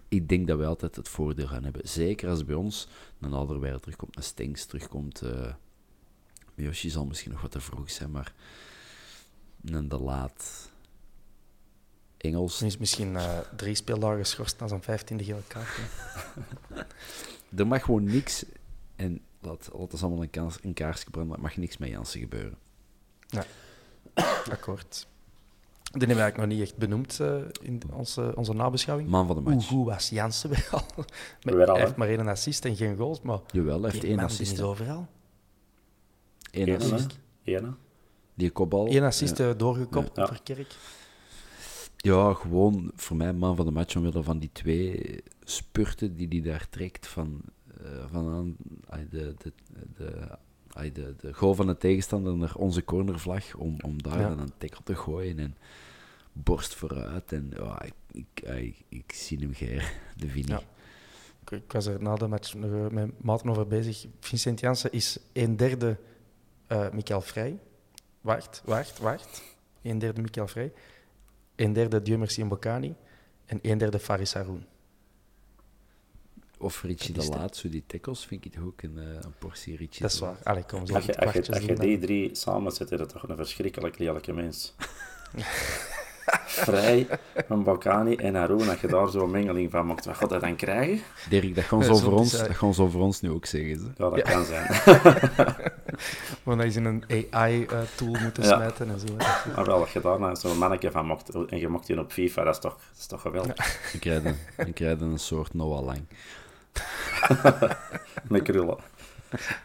[0.08, 1.82] ik denk dat wij altijd het voordeel gaan hebben.
[1.88, 2.88] Zeker als bij ons
[3.22, 5.22] een Alderweireld terugkomt, een Stenks terugkomt.
[5.22, 5.54] eh
[6.56, 8.34] Yoshi zal misschien nog wat te vroeg zijn, maar
[9.66, 10.70] een De Laat...
[12.18, 15.68] Engels, Dan is misschien eh, drie speeldagen geschorst na zo'n vijftiende gele kaart.
[17.56, 18.46] Er mag gewoon niks,
[18.96, 22.20] en laat, laat ons allemaal een, kaars, een kaarsje branden, er mag niks met Jansen
[22.20, 22.58] gebeuren.
[24.52, 25.08] Akkoord.
[25.84, 29.10] Die hebben we eigenlijk nog niet echt benoemd eh, in onze, onze nabeschouwing.
[29.10, 29.68] Man van de Hoe match.
[29.68, 30.86] goed was Jansen wel?
[31.44, 34.52] Met, hij heeft maar één assist en geen goals, maar Jawel, hij heeft één assist.
[34.52, 35.08] is overal.
[36.56, 37.20] Eén Ene, assist.
[38.34, 38.90] Die kopbal.
[38.92, 39.50] Eén assist ja.
[39.50, 40.24] eh, doorgekopt Ja.
[40.24, 40.76] over Kerk.
[41.98, 46.42] Ja, gewoon voor mij man van de match omwille van die twee spurten die hij
[46.42, 47.42] daar trekt van,
[47.84, 48.56] eh van aan,
[48.90, 49.54] ai, de, de,
[49.98, 50.38] de,
[50.70, 54.30] ai, de, de goal van de tegenstander naar onze cornervlag om, om daar Ja.
[54.30, 55.56] dan een tackle te gooien en
[56.34, 57.32] borst vooruit.
[57.32, 57.94] En ja, ik,
[58.44, 60.48] ik, ik zie hem geer, de Vini.
[60.52, 60.62] Ja.
[61.42, 64.06] Ik, ik was er na de match nog eh, met maten over bezig.
[64.20, 65.98] Vincent Janssen is een derde
[66.68, 67.60] eh Michael Vrij.
[68.22, 69.42] Wacht, wacht, wacht.
[69.82, 70.74] Een derde Michael Vrij.
[71.56, 72.96] Een derde Dieu Mbokani.
[73.46, 74.66] En een derde Faris Haroun.
[76.58, 79.76] Of Richie de Laat, zo die tackles, vind ik toch ook een, eh, een portie
[79.76, 80.38] Richie Dat is waar.
[80.44, 81.86] Allee, kom, zo Als je, als je, kwartjes als je doen dan.
[81.86, 84.76] die drie samen zet, is dat toch een verschrikkelijk lelijke mens.
[86.46, 87.08] Vrij,
[87.48, 90.56] een Balkani en Haroun, als je daar zo'n mengeling van maakt, wat gaat dat dan
[90.56, 91.00] krijgen?
[91.30, 93.80] Dirk, dat gaan ze over zo ons, dat gaan ze over ons nu ook zeggen.
[93.80, 93.86] Ze.
[93.98, 94.22] Ja, dat Ja.
[94.34, 94.66] kan zijn.
[96.44, 98.56] Want hij is in een AI-tool moeten Ja.
[98.56, 99.06] smijten en zo.
[99.56, 102.12] Maar wel, als je daar nou zo'n mannetje van maakt en je maakt die op
[102.12, 103.78] FIFA, dat is toch, dat is toch geweldig.
[103.94, 106.02] Ik krijg een, ik krijg een soort Noah Lang.
[108.30, 108.78] Met krullen.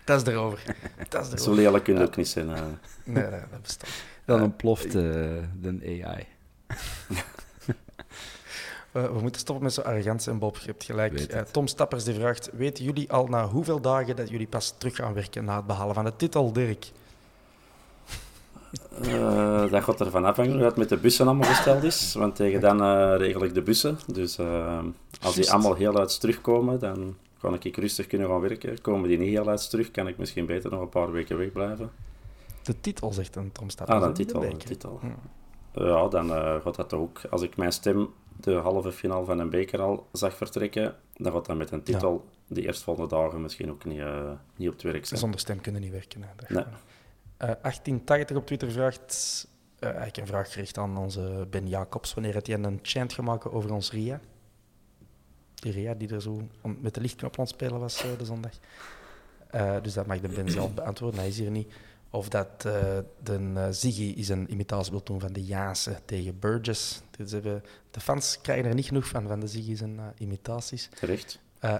[0.05, 0.63] Dat is erover.
[1.09, 1.55] Dat is Zo erover.
[1.63, 2.49] lelijk kun je ook niet zijn.
[2.55, 2.63] eh.
[3.05, 3.89] Nee, nee, dat bestaat.
[4.25, 4.93] Dan ontploft eh,
[5.61, 6.27] de AI.
[8.93, 11.21] Eh, we moeten stoppen met zo arrogantie en Bob, je hebt gelijk.
[11.21, 11.41] Eh.
[11.41, 15.13] Tom Stappers die vraagt, weten jullie al na hoeveel dagen dat jullie pas terug gaan
[15.13, 16.91] werken na het behalen van de titel, Dirk?
[19.03, 22.15] Eh, dat gaat ervan afhangen hoe het met de bussen allemaal gesteld is.
[22.15, 23.99] Want tegen dan eh, regel ik de bussen.
[24.07, 24.39] Dus
[25.21, 28.81] als die allemaal heel uit terugkomen, dan kan ik rustig kunnen gaan werken.
[28.81, 31.91] Komen die niet heel uit terug, kan ik misschien beter nog een paar weken wegblijven.
[32.63, 34.01] De titel, zegt een Tom Stappers.
[34.01, 34.41] Ah, niet titel.
[34.41, 34.99] de titel.
[35.01, 35.07] Hm.
[35.75, 37.21] Ja, dan eh, gaat dat ook.
[37.31, 41.47] Als ik mijn stem de halve finale van een beker al zag vertrekken, dan gaat
[41.47, 45.07] dat met een titel die eerstvolgende dagen misschien ook niet, eh, niet op het werk
[45.07, 45.21] zijn.
[45.21, 46.23] Zonder stem kunnen niet werken.
[46.23, 46.29] Hè.
[46.37, 46.65] Dat Nee.
[46.65, 46.73] gaat.
[47.37, 49.47] Eh, 1880 op Twitter vraagt,
[49.79, 53.51] eh, eigenlijk een vraag gericht aan onze Ben Jacobs, wanneer had hij een chant gemaakt
[53.51, 54.21] over ons Ria?
[55.55, 56.49] Die Ria die er zo
[56.81, 58.53] met de lichtknop aan het spelen was de zondag.
[59.51, 61.73] Eh, dus dat mag de Ben zelf beantwoorden, hij is hier niet.
[62.11, 66.39] Of dat eh, de eh, Ziggy is een imitatie wil doen van de Jaanse tegen
[66.39, 67.03] Burgess.
[67.11, 70.89] Dus hebben, de fans krijgen er niet genoeg van, van de Ziggy zijn imitaties.
[70.95, 71.39] Terecht.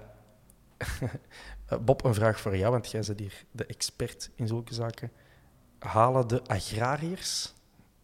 [1.85, 5.11] Bob, een vraag voor jou, want jij bent hier de expert in zulke zaken.
[5.79, 7.53] Halen de agrariërs,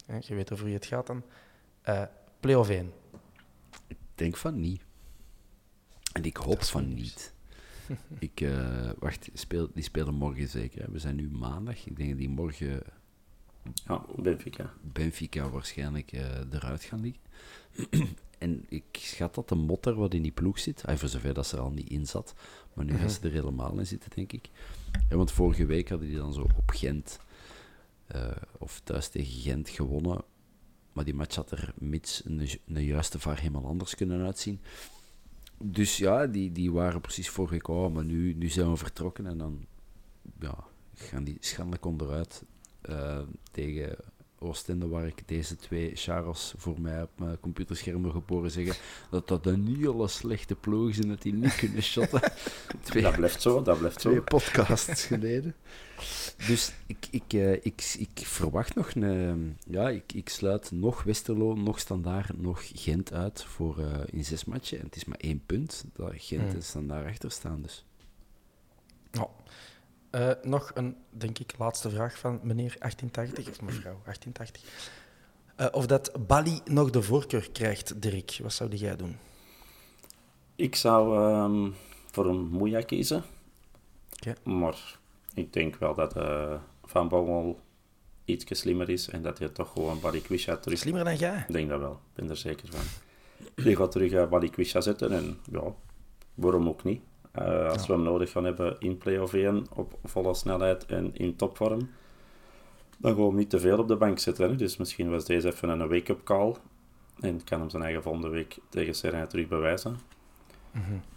[0.05, 1.23] hè, je weet over wie het gaat dan,
[1.81, 2.03] eh
[2.39, 2.93] play of 1?
[3.87, 4.81] Ik denk van niet.
[6.11, 7.33] En ik hoop van niet.
[8.19, 10.81] ik, eh, wacht, speel, die spelen morgen zeker.
[10.81, 10.91] hè?
[10.91, 11.85] We zijn nu maandag.
[11.85, 12.81] Ik denk dat die morgen
[13.85, 14.73] Ja, Benfica.
[14.81, 17.21] Benfica waarschijnlijk eh, eruit gaan liggen.
[18.37, 21.47] en ik schat dat de motter wat in die ploeg zit, ah, voor zover dat
[21.47, 22.33] ze er al niet in zat,
[22.73, 24.49] maar nu gaat ze er helemaal in zitten, denk ik.
[25.09, 27.19] En want vorige week hadden die dan zo op Gent,
[28.07, 30.23] eh, of thuis tegen Gent, gewonnen.
[30.93, 34.59] Maar die match had er mits een, een juiste VAR helemaal anders kunnen uitzien.
[35.63, 39.37] Dus ja, die, die waren precies week, oh, maar nu, nu zijn we vertrokken en
[39.37, 39.65] dan
[40.39, 40.63] ja,
[40.95, 42.43] gaan die schandelijk onderuit
[42.81, 43.19] eh,
[43.51, 43.95] tegen
[44.39, 48.75] Oostende, waar ik deze twee Charles voor mij op mijn computerscherm heb horen zeggen
[49.09, 52.21] dat dat een hele slechte ploeg is en dat die niet kunnen shotten.
[52.81, 54.21] Twee, Dat blijft zo, dat blijft twee zo.
[54.21, 55.55] podcasts geleden.
[56.47, 59.57] Dus ik, ik, eh, ik, ik verwacht nog een...
[59.65, 64.45] Ja, ik, ik sluit nog Westerlo, nog Standaard, nog Gent uit voor eh, in zes
[64.45, 64.79] matchen.
[64.79, 66.55] En het is maar één punt dat Gent Hmm.
[66.55, 67.61] en Standaard achter staan.
[67.61, 67.85] Dus.
[69.11, 69.27] Ja.
[70.09, 74.61] Eh, nog een, denk ik, laatste vraag van meneer 1880, of mevrouw 1880.
[75.55, 78.39] Eh, of dat Bali nog de voorkeur krijgt, Dirk.
[78.41, 79.17] Wat zou jij doen?
[80.55, 81.71] Ik zou ehm,
[82.11, 83.23] voor een Moeja kiezen.
[84.13, 84.35] Oké.
[84.43, 84.96] Maar
[85.37, 87.59] ik denk wel dat eh, Van Bommel
[88.25, 90.77] iets slimmer is en dat hij toch gewoon Balikwisha terug...
[90.77, 91.45] Slimmer dan jij?
[91.47, 92.81] Ik denk dat wel, ik ben er zeker van.
[93.63, 95.73] Die gaat terug uh, Balikwisha zetten en ja,
[96.33, 97.01] waarom ook niet?
[97.31, 101.35] Eh, als we hem nodig gaan hebben in play-off 1 op volle snelheid en in
[101.35, 101.89] topvorm,
[102.97, 104.49] dan gaan we hem niet te veel op de bank zetten.
[104.49, 104.55] Hè?
[104.55, 106.55] Dus misschien was deze even een wake-up call
[107.19, 109.97] en kan hem zijn eigen volgende week tegen Serena terug bewijzen.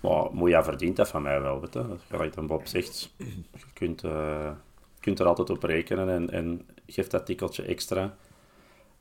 [0.01, 1.97] Maar Moeja verdient dat van mij wel, weet je.
[2.09, 4.53] Gelijk dan Bob zegt, je kunt, eh,
[4.95, 8.17] je kunt er altijd op rekenen en, en geeft dat tikkeltje extra.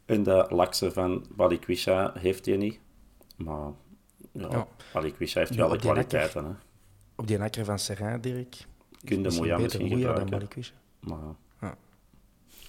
[0.05, 2.79] En de lakse van Balikwisha heeft hij niet.
[3.37, 3.71] Maar
[4.31, 4.67] ja, Ja.
[4.93, 6.45] Balikwisha heeft Ja, wel de kwaliteiten.
[6.45, 6.51] Hè.
[7.15, 8.57] Op die nakker van Serrain, Dirk?
[9.03, 10.63] Kun de Moeja misschien dan gebruiken.
[10.99, 11.35] Maar,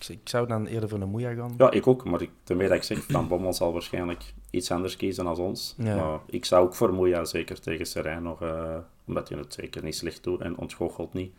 [0.01, 1.55] Ik, ik zou dan eerder voor een Moeja gaan.
[1.59, 2.05] ja, ik ook.
[2.05, 5.75] Maar ik, daarmee dat ik zeg, Van Bommel zal waarschijnlijk iets anders kiezen dan ons.
[5.79, 5.95] Ja.
[5.97, 8.43] Maar ik zou ook voor Moeja zeker tegen Serijn nog...
[8.43, 8.77] eh,
[9.07, 11.33] omdat hij het zeker niet slecht doet en ontgoochelt niet.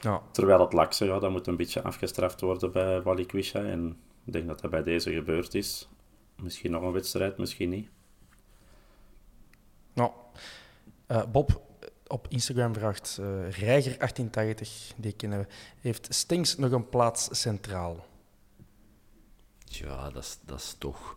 [0.00, 0.22] Ja.
[0.30, 3.60] Terwijl het lakse, ja, dat moet een beetje afgestraft worden bij Walikwisha.
[3.64, 5.88] En ik denk dat dat bij deze gebeurd is.
[6.42, 7.88] Misschien nog een wedstrijd, misschien niet.
[9.92, 10.10] Nou,
[11.32, 11.60] Bob
[12.14, 15.46] op Instagram vraagt eh Reiger1880, die kennen we,
[15.80, 18.06] heeft Stinks nog een plaats centraal?
[19.64, 21.16] Ja, dat is, dat is toch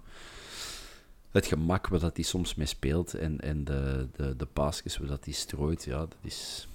[1.32, 5.08] het gemak waar dat hij soms mee speelt en, en de, de, de paasjes waar
[5.08, 5.84] dat hij strooit.
[5.84, 6.68] Ja, dat is...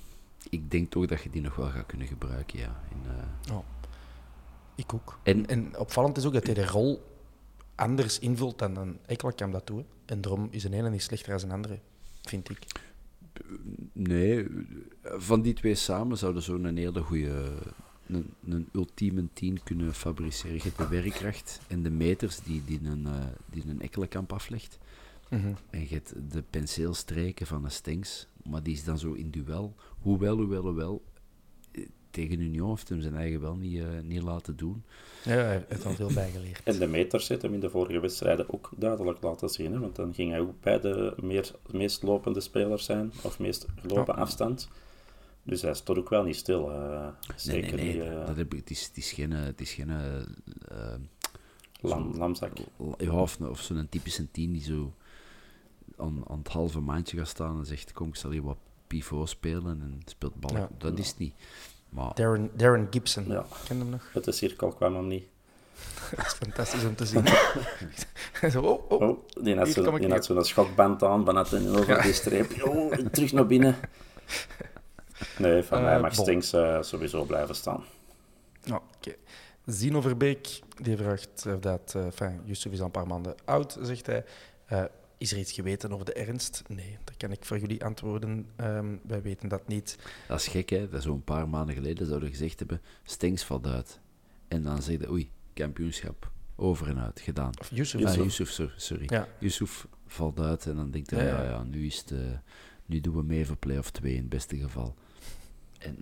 [0.51, 2.81] Ik denk toch dat je die nog wel gaat kunnen gebruiken, ja.
[2.91, 3.03] In,
[3.47, 3.59] eh,
[4.75, 5.19] Ik ook.
[5.23, 7.03] En- En, opvallend is ook dat hij de rol
[7.75, 9.85] anders invult dan een Ekkelkamp dat doet.
[10.07, 11.79] En daarom is een ene niet slechter dan een andere,
[12.23, 12.59] vind ik.
[13.93, 14.47] Nee,
[15.03, 17.53] van die twee samen zouden zo een hele goede,
[18.07, 20.57] een, een ultieme tien kunnen fabriceren.
[20.57, 24.79] Je hebt de werkkracht en de meters die, die, een, eh, die een Ekkelenkamp aflegt.
[25.71, 29.75] En je hebt de penseelstreken van een Stenks, maar die is dan zo in duel.
[30.01, 31.03] Hoewel, hoewel, hoewel,
[32.13, 34.85] tegen Union heeft hem zijn eigen wel niet, eh, niet laten doen.
[35.25, 36.61] Ja, hij heeft al veel bijgeleerd.
[36.65, 39.73] En de meters zit hem in de vorige wedstrijden ook duidelijk laten zien.
[39.73, 39.79] Hè?
[39.79, 44.15] Want dan ging hij ook bij de meer, meest lopende spelers zijn, of meest gelopen
[44.15, 44.21] Ja.
[44.21, 44.69] afstand.
[45.43, 46.71] Dus hij stond ook wel niet stil.
[46.71, 49.31] eh, Nee, zeker nee, nee, niet eh, dat heb ik, het, is, het is geen,
[49.31, 50.95] het is geen eh,
[51.81, 52.53] lam, lamzak.
[52.99, 54.93] ja, of, of zo'n typische tien die zo
[55.97, 59.29] aan, aan het halve maandje gaat staan en zegt, kom, ik zal hier wat pivot
[59.29, 60.57] spelen en speelt bal.
[60.57, 60.69] Ja.
[60.79, 61.35] Dat is het niet.
[61.93, 63.45] Maar Darren, Darren Gibson, Ja.
[63.65, 64.11] ken hem nog?
[64.15, 65.25] Uit de cirkel kwam hem niet.
[66.17, 67.25] Dat is fantastisch om te zien.
[68.53, 69.01] Zo, oh, oh.
[69.09, 69.57] Oh, die
[70.11, 72.51] had zo'n schokband aan, bijna ten over die streep.
[72.69, 73.77] Oh, terug naar binnen.
[75.39, 76.25] Nee, van Eh, mij mag bon.
[76.25, 77.85] Stinks eh, sowieso blijven staan.
[78.73, 79.15] Oké.
[79.67, 81.93] Zino Verbeek, die vraagt of dat...
[81.97, 84.25] eh enfin, Yusuf is al een paar maanden oud, zegt hij.
[85.23, 86.63] Is er iets geweten over de ernst?
[86.69, 88.47] Nee, dat kan ik voor jullie antwoorden.
[88.57, 89.99] Ehm, wij weten dat niet.
[90.29, 90.89] dat is gek, hè.
[90.89, 94.01] Dat Zo'n paar maanden geleden zouden gezegd hebben, Stenks valt uit.
[94.49, 97.59] En dan zeg je, oei, kampioenschap, over en uit, gedaan.
[97.61, 98.05] Of Yusuf.
[98.05, 98.61] Ah, Yusuf.
[98.77, 99.05] Sorry.
[99.07, 99.29] Ja.
[99.39, 102.19] Yusuf valt uit en dan denkt hij, Ja, ja, nu, is het, eh,
[102.87, 104.95] nu doen we mee voor play-off 2 in het beste geval.
[105.79, 105.97] En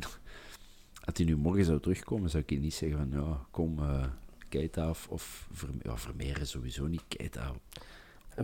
[1.04, 4.04] als hij nu morgen zou terugkomen, zou ik niet zeggen van, ja, kom, eh
[4.48, 7.52] Keita of, of Verme- ja, Vermeeren sowieso niet, Keita.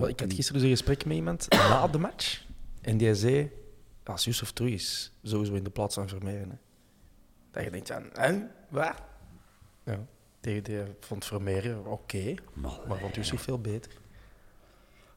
[0.01, 2.45] Wel, ik had gisteren dus een gesprek met iemand na de match.
[2.81, 3.51] En die zei,
[4.05, 6.51] als Yusuf terug is, sowieso in de plaats van Vermeeren.
[6.51, 6.57] Hè.
[7.51, 8.39] Dat je denkt, aan, hè,
[8.69, 8.95] wat?
[9.85, 10.07] Ja,
[10.41, 13.93] die, die vond Vermeeren oké, maar vond Yusuf veel beter.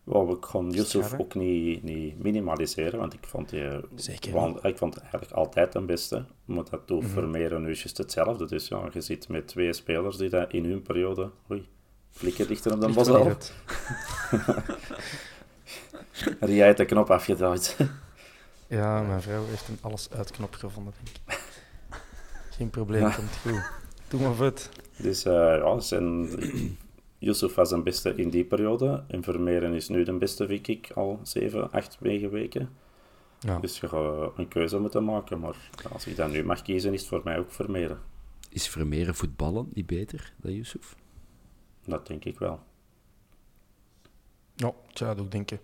[0.05, 1.19] Ik gewoon Yusuf Straf, hè?
[1.19, 5.81] ook niet, niet minimaliseren, want ik vond, die, Zeker want, ik vond eigenlijk altijd de
[5.81, 6.25] beste.
[6.45, 7.11] Maar dat doet Mhm.
[7.11, 8.47] Vermeeren nu juist hetzelfde.
[8.47, 11.31] Dus ja, je zit met twee spelers die dat in hun periode...
[11.51, 11.67] Oei,
[12.19, 13.37] flikken dichter op de Ligt bos wanneer al.
[13.37, 13.53] het-
[16.39, 17.77] Ria heeft de knop afgedraaid.
[18.67, 21.41] Ja, mijn vrouw heeft een alles uitknop gevonden, denk ik.
[22.49, 23.11] Geen probleem, Ja.
[23.11, 23.61] komt goed.
[24.07, 24.69] Doe maar vet.
[24.97, 26.29] Dus eh, ja, zijn,
[27.17, 29.03] Yusuf was een beste in die periode.
[29.07, 32.69] En Vermeeren is nu de beste, vind ik, al zeven, acht, negen weken.
[33.39, 33.59] Ja.
[33.59, 35.39] Dus je gaat een keuze moeten maken.
[35.39, 35.55] Maar
[35.91, 37.99] als ik dat nu mag kiezen, is het voor mij ook Vermeeren.
[38.49, 40.95] Is Vermeeren voetballen niet beter dan Yusuf?
[41.85, 42.59] Dat denk ik wel.
[44.55, 45.59] Ja, ik zou dat ook denken.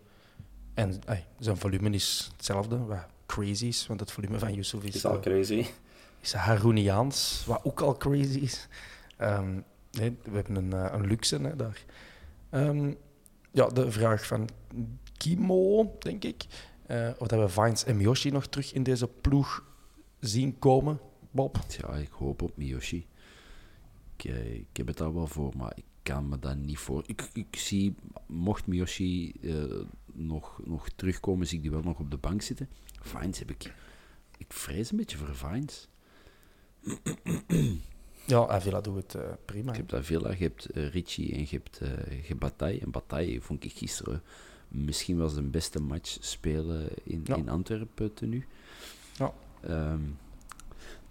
[0.73, 4.95] En ey, zijn volume is hetzelfde, wat crazy is, want het volume van Yusuf is,
[4.95, 5.65] is al eh, crazy.
[6.21, 8.67] is Harouniaans, wat ook al crazy is.
[9.17, 9.53] Ehm,
[9.91, 11.85] nee, we hebben een, eh, een luxe hè, daar.
[12.49, 12.93] Ehm,
[13.51, 14.49] ja, de vraag van
[15.17, 16.45] Kimo, denk ik.
[16.85, 19.63] eh, of dat we Vines en Miyoshi nog terug in deze ploeg
[20.19, 20.99] zien komen,
[21.31, 21.57] Bob.
[21.77, 23.07] Ja, ik hoop op Miyoshi.
[24.17, 24.23] Ik,
[24.69, 27.03] ik heb het al wel voor, maar ik kan me dat niet voor.
[27.05, 27.95] Ik, ik zie,
[28.25, 29.63] mocht Miyoshi eh,
[30.13, 32.69] nog, nog terugkomen, zie ik die wel nog op de bank zitten.
[33.01, 33.73] Vines heb ik.
[34.37, 35.87] Ik vrees een beetje voor Vines.
[38.27, 39.71] Ja, Avila doet het eh, prima.
[39.71, 42.79] Je hebt Avila, je hebt eh, Ricci en je hebt, eh, je hebt Bataille.
[42.79, 44.21] En Bataille vond ik gisteren
[44.67, 47.35] misschien wel zijn beste match spelen in, Ja.
[47.35, 48.45] in Antwerpen tenue.
[49.17, 49.33] Ja.
[49.61, 50.01] Ehm,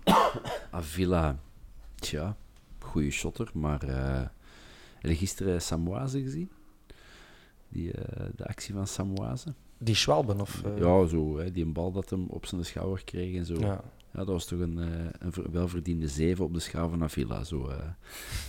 [0.71, 1.39] Avila,
[1.95, 2.37] tja,
[2.79, 4.27] goede shotter, maar eh
[5.05, 6.51] heb je gisteren Samoise gezien?
[7.69, 9.55] Die, eh, de actie van Samoise?
[9.79, 10.63] Die Schwalben of...
[10.65, 13.55] eh, ja, zo, hè, die een bal dat hem op zijn schouder kreeg en zo.
[13.55, 13.67] Ja.
[13.67, 13.83] ja.
[14.13, 17.45] dat was toch een, eh, een ver- welverdiende zeven op de schaal van Avila.
[17.45, 17.79] Zo, eh,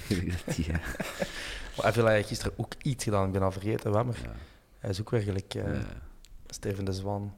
[1.78, 4.36] Maar Avila heeft gisteren ook iets gedaan, ik ben al vergeten wat, maar ja,
[4.80, 5.84] hij is ook werkelijk eh, eh.
[6.48, 7.36] Steven de Zwaan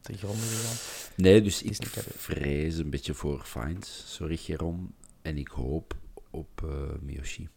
[0.00, 0.76] te gronden gegaan.
[1.16, 1.76] Nee, dus ik
[2.16, 4.02] vrees een beetje voor Fines.
[4.14, 4.94] Sorry, Geron.
[5.22, 5.96] En ik hoop
[6.30, 6.70] op eh
[7.00, 7.48] Miyoshi.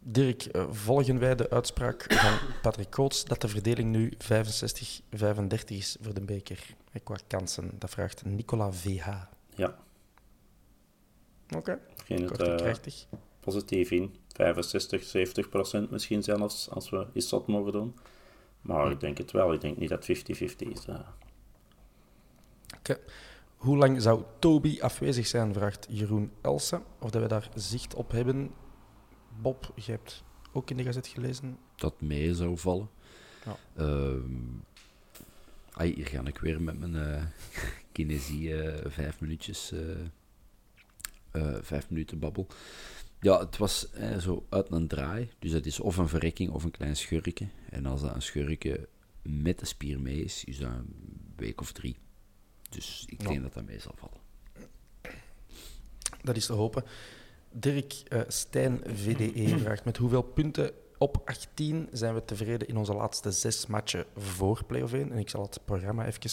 [0.00, 4.18] Dirk, eh, volgen wij de uitspraak van Patrick Coates dat de verdeling nu 65-35
[5.66, 6.76] is voor de beker?
[7.04, 7.70] qua kansen?
[7.78, 9.08] Dat vraagt Nicola VH.
[9.54, 9.76] Ja.
[11.56, 12.74] Oké, Geen het kort en eh,
[13.40, 14.14] positief in.
[14.32, 17.96] 65, 70 procent misschien zelfs, als we iets zot mogen doen.
[18.60, 19.52] Maar ik denk het wel.
[19.52, 20.08] Ik denk niet dat 50-50
[20.68, 20.84] is.
[20.86, 20.98] eh.
[22.78, 22.98] Oké.
[23.56, 26.82] Hoe lang zou Toby afwezig zijn, vraagt Jeroen Elsen.
[27.00, 28.50] Of dat we daar zicht op hebben.
[29.40, 31.58] Bob, je hebt ook in de gazet gelezen.
[31.76, 32.90] Dat mee zou vallen.
[33.44, 33.56] Ja.
[33.76, 34.32] Ehm,
[35.72, 37.24] ai, hier ga ik weer met mijn eh
[37.92, 39.72] kinesie eh, vijf minuutjes,
[41.32, 42.46] eh, vijf minuten babbel.
[43.20, 45.30] Ja, het was eh, zo uit een draai.
[45.38, 47.48] Dus dat is of een verrekking of een klein schurkje.
[47.70, 48.88] En als dat een schurkje
[49.22, 50.94] met de spier mee is, is dat een
[51.36, 51.96] week of drie.
[52.70, 53.28] Dus ik Ja.
[53.28, 54.20] denk dat dat mee zal vallen.
[56.22, 56.84] Dat is te hopen.
[57.60, 62.94] Dirk eh, Stijn, VDE, vraagt met hoeveel punten op 18 zijn we tevreden in onze
[62.94, 65.12] laatste zes matchen voor play-off 1.
[65.12, 66.30] En ik zal het programma even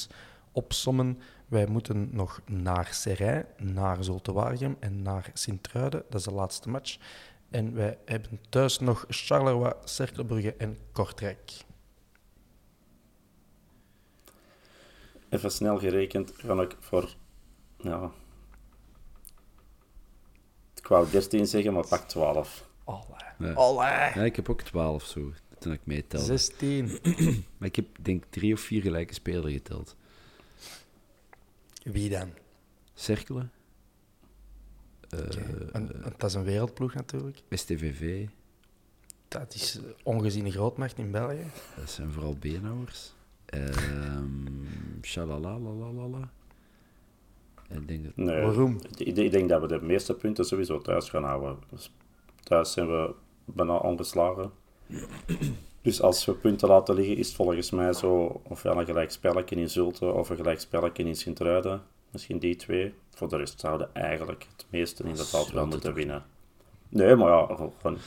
[0.52, 1.20] opsommen.
[1.48, 6.04] Wij moeten nog naar Serijn, naar Zulte en naar Sint-Truiden.
[6.10, 6.98] Dat is de laatste match.
[7.50, 11.52] En wij hebben thuis nog Charleroi, Cerkelbrugge en Kortrijk.
[15.30, 17.16] Even snel gerekend ga ik voor...
[17.78, 18.12] Ja,
[20.86, 22.68] ik wou 13 zeggen, maar pak 12.
[22.84, 23.04] Allee.
[23.40, 23.54] Ja.
[23.54, 23.88] Allee.
[24.14, 26.26] Ja, ik heb ook 12 zo, toen ik meetelde.
[26.26, 27.00] 16.
[27.58, 29.96] Maar ik heb denk drie of vier gelijke spelers geteld.
[31.84, 32.30] Wie dan?
[32.94, 33.52] Cerkelen,
[35.10, 35.20] eh.
[35.20, 37.42] En- en dat is een wereldploeg natuurlijk.
[37.50, 38.28] STVV,
[39.28, 41.46] Dat is eh, ongeziene grootmacht in België.
[41.78, 43.14] dat zijn vooral beenhouwers.
[43.46, 44.48] Ehm
[45.02, 46.32] Shalalalalala.
[47.70, 48.16] Ik denk dat...
[48.16, 48.80] Nee, Waarom?
[48.98, 51.58] Ik, ik denk dat we de meeste punten sowieso thuis gaan houden.
[51.70, 51.92] Dus
[52.44, 53.14] thuis zijn we
[53.46, 54.52] bijna ongeslagen.
[55.82, 59.56] Dus als we punten laten liggen, is het volgens mij zo ofwel een gelijk spelletje
[59.56, 61.82] in Zulte of een gelijk spelletje in Sint-Truiden.
[62.12, 62.94] Misschien die twee.
[63.10, 66.24] Voor de rest zouden eigenlijk het meeste inderdaad wel moeten winnen.
[66.90, 67.98] Nee, maar ja, gewoon,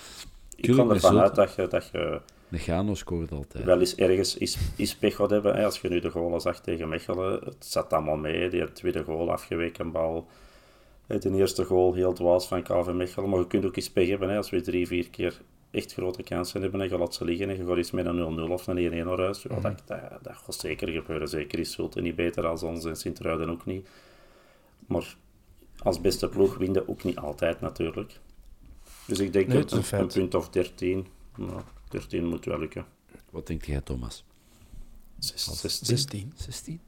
[0.56, 3.64] ik met ervan uit dat je, dat je De Gano scoort altijd.
[3.64, 5.54] wel eens ergens is, is pech gaat hebben.
[5.56, 5.64] Hè.
[5.64, 8.48] Als je nu de goal zag tegen Mechelen, het zat allemaal mee.
[8.48, 10.26] Die tweede goal, afgeweken bal.
[11.06, 13.30] De eerste goal, heel dwaas van KV Mechelen.
[13.30, 14.36] Maar je kunt ook eens pech hebben hè.
[14.36, 15.40] als we drie, vier keer
[15.70, 18.48] echt grote kansen hebben en je laat ze liggen en je gaat eens met een
[18.48, 19.42] 0-0 of een 1-1 naar huis.
[19.42, 21.28] Ja, dat, dat, dat gaat zeker gebeuren.
[21.28, 23.88] Zeker is Zulte niet beter als ons en Sint-Truiden ook niet.
[24.86, 25.16] Maar
[25.78, 28.20] als beste ploeg win je ook niet altijd natuurlijk.
[29.06, 32.86] Dus ik denk Nee, dat een punt of 13, nou, 13 moet wel lukken.
[33.30, 34.24] Wat denkt jij, Thomas?
[35.18, 35.86] Zes- 16.
[35.86, 36.32] 16.
[36.36, 36.80] 16?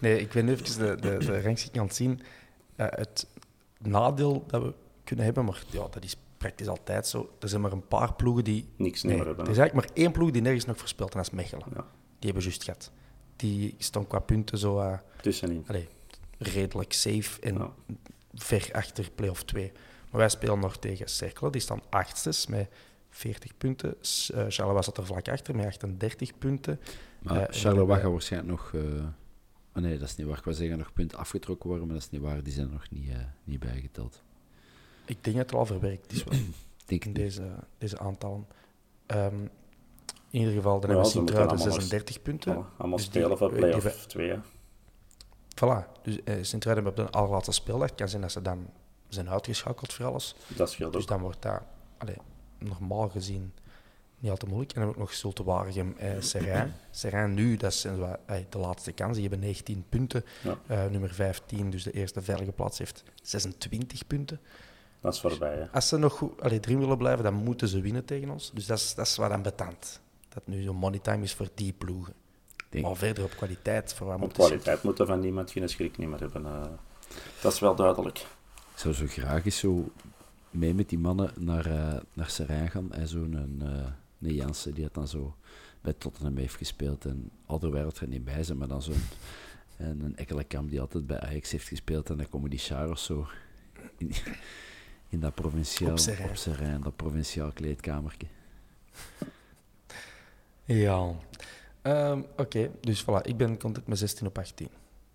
[0.00, 2.20] Nee, ik ben even de, de, de rangschikking aan het zien.
[2.76, 3.26] Eh, het
[3.78, 7.30] nadeel dat we kunnen hebben, maar ja, dat is praktisch altijd zo.
[7.40, 8.68] Er zijn maar een paar ploegen die...
[8.76, 9.46] Niks Nee, meer er hebben.
[9.46, 9.60] is hè.
[9.62, 11.66] eigenlijk maar één ploeg die nergens nog verspeelt, en dat is Mechelen.
[11.74, 11.86] Ja,
[12.18, 12.92] Die hebben juist gehad.
[13.36, 15.64] Die staan qua punten zo eh, tussenin.
[15.68, 15.88] allee,
[16.38, 17.72] redelijk safe en Ja.
[18.34, 19.72] ver achter play-off 2.
[20.10, 22.68] Maar wij spelen nog tegen Cerkelen, die staan achtstes met
[23.10, 23.94] 40 punten.
[24.00, 26.80] S- eh, Charleroi zat er vlak achter met 38 punten.
[27.18, 28.70] Maar Eh, dan, gaat waarschijnlijk nog...
[28.74, 28.80] eh,
[29.74, 30.38] oh nee, dat is niet waar.
[30.38, 32.42] Ik wou zeggen nog punten afgetrokken worden, maar dat is niet waar.
[32.42, 34.22] Die zijn er nog niet, eh, niet bijgeteld.
[35.04, 36.38] Ik denk dat het al verwerkt is wel.
[36.86, 37.42] Denk in deze,
[37.78, 38.46] deze aantallen.
[39.06, 39.34] Ehm,
[40.30, 42.66] in ieder geval, dan Ja, hebben we Sint-Truiden allemaal 36 punten.
[42.76, 44.28] Allemaal Dus spelen voor play-off hebben- 2.
[44.30, 44.36] hè.
[45.54, 46.02] Voilà.
[46.02, 47.88] Dus eh, Sint-Truiden hebben op de allerlaatste speeldag.
[47.88, 48.70] Het kan zijn dat ze dan
[49.08, 50.34] zijn uitgeschakeld voor alles.
[50.56, 51.08] Dat scheelt Dus ook.
[51.08, 51.62] dan wordt dat
[51.98, 52.16] allee,
[52.58, 53.52] normaal gezien
[54.18, 54.72] niet al te moeilijk.
[54.72, 56.74] En dan heb ik nog Zulte Waregem en Serijn.
[56.90, 59.12] Serijn nu, dat zijn zo, eh, de laatste kans.
[59.12, 60.24] Die hebben 19 punten.
[60.42, 60.58] Ja.
[60.66, 64.40] Eh, nummer 15, dus de eerste veilige plaats, heeft 26 punten.
[65.00, 65.56] Dat is voorbij.
[65.56, 65.68] Hè.
[65.70, 68.50] Als ze nog goed, allee, drie willen blijven, dan moeten ze winnen tegen ons.
[68.54, 70.00] Dus dat is, dat is wat ambetant.
[70.28, 72.14] Dat nu zo'n money time is voor die ploegen.
[72.68, 76.08] denk- Maar verder op kwaliteit, voor wat Op kwaliteit moeten van niemand geen schrik niet
[76.08, 76.46] meer hebben.
[76.46, 76.62] eh.
[77.42, 78.18] dat is wel duidelijk.
[78.18, 79.90] Ik zou zo graag eens zo
[80.50, 82.92] mee met die mannen naar, eh naar Serijn gaan.
[82.92, 83.86] En zo'n een, eh
[84.20, 85.36] een Jansen die had dan zo
[85.80, 87.04] bij Tottenham heeft gespeeld.
[87.04, 89.02] En Alderweireld er niet bij zijn, maar dan zo'n
[89.76, 92.10] en een Ekkelenkamp die altijd bij Ajax heeft gespeeld.
[92.10, 93.26] En dan komen die Charos zo
[93.96, 94.12] in,
[95.08, 96.28] in dat provinciaal, Op Serijn.
[96.28, 98.26] op Serijn, dat provinciaal kleedkamertje.
[100.64, 101.14] Ja.
[101.82, 103.22] Ehm, Oké, dus voilà.
[103.22, 104.68] Ik ben content met 16 op 18.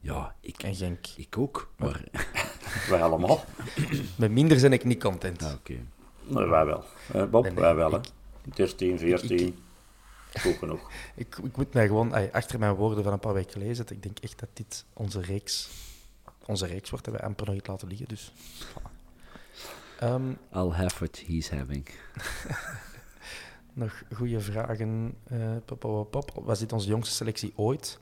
[0.04, 1.06] Ja, ik, En Genk.
[1.18, 1.72] ik ook.
[1.78, 2.04] Maar,
[2.89, 3.43] Wij allemaal.
[4.18, 5.41] Met minder ben ik niet content.
[5.41, 5.76] ja, oké.
[6.24, 6.84] Nee, wij wel.
[7.14, 7.91] Eh, Bob, Nee, nee, wij wel.
[7.91, 7.97] Hè.
[7.97, 9.58] ik- 13, 14.
[10.39, 10.91] Goed genoeg.
[11.16, 13.95] Ik, ik moet mij gewoon ay, achter mijn woorden van een paar weken geleden zetten.
[13.95, 15.70] Ik denk echt dat dit onze reeks,
[16.45, 18.08] onze reeks wordt, dat we amper nog iets laten liggen.
[18.08, 18.32] Dus.
[19.99, 21.89] Ehm, I'll have what he's having.
[23.74, 25.14] nog goede vragen.
[25.24, 26.32] eh pop, pop, pop.
[26.45, 27.99] Was dit onze jongste selectie ooit?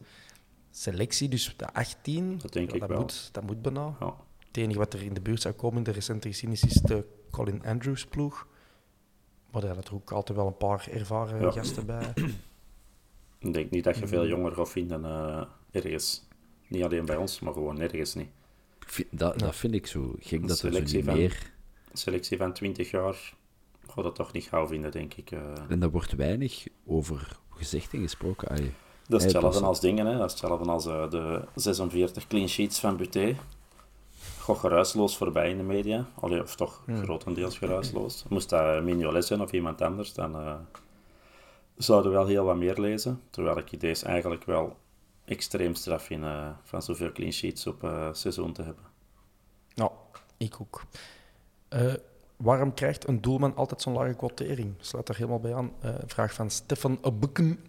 [0.71, 2.37] Selectie, dus de 18.
[2.37, 2.99] Dat denk ja, ik dat wel.
[2.99, 3.95] Moet, dat moet bijna.
[3.99, 4.15] Ja.
[4.47, 7.05] Het enige wat er in de buurt zou komen in de recente geschiedenis is de
[7.31, 8.47] Colin Andrews ploeg.
[9.51, 11.51] Maar daar had er ook altijd wel een paar ervaren Ja.
[11.51, 12.13] gasten bij.
[13.39, 14.07] Ik denk niet dat je Mm.
[14.07, 16.27] veel jonger gaat vinden eh, ergens.
[16.67, 18.29] Niet alleen bij ons, maar gewoon nergens niet.
[19.09, 21.51] Dat, dat vind ik zo gek, dat er zo selectie niet van- meer...
[21.91, 23.33] Een selectie van 20 jaar
[23.87, 25.31] gaat dat toch niet gauw vinden, denk ik.
[25.31, 25.53] eh.
[25.69, 28.47] En daar wordt weinig over gezegd en gesproken.
[28.49, 28.73] Ai,
[29.11, 30.17] Dat is hetzelfde als dingen, hè.
[30.17, 33.35] Dat is hetzelfde als eh, de 46 clean sheets van Buté.
[34.39, 36.05] Gaat geruisloos voorbij in de media.
[36.19, 38.25] Allee, of toch grotendeels geruisloos.
[38.29, 40.55] Moest dat Mignolet zijn of iemand anders, dan eh,
[41.77, 43.21] zouden we wel heel wat meer lezen.
[43.29, 44.75] Terwijl ik deze eigenlijk wel
[45.25, 48.83] extreem straf vind eh, van zoveel clean sheets op seizoen te hebben.
[49.75, 49.91] Nou,
[50.37, 50.81] ik ook.
[52.37, 54.73] Waarom krijgt een doelman altijd zo'n lage quotering?
[54.79, 55.71] Sluit daar helemaal bij aan.
[56.05, 57.59] Vraag van Stefan Bukken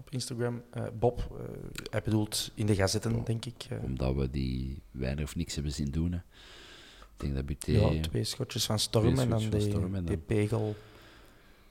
[0.00, 0.62] op Instagram.
[0.70, 1.44] Eh, Bob, eh,
[1.90, 3.66] hij bedoelt in de gazetten, denk ik.
[3.68, 6.12] Eh, Omdat we die weinig of niks hebben zien doen.
[6.12, 6.18] Hè.
[6.18, 7.72] Ik denk dat Buté...
[7.72, 10.76] ja, twee schotjes van Storm en dan die, van Storm en die dan- pegel.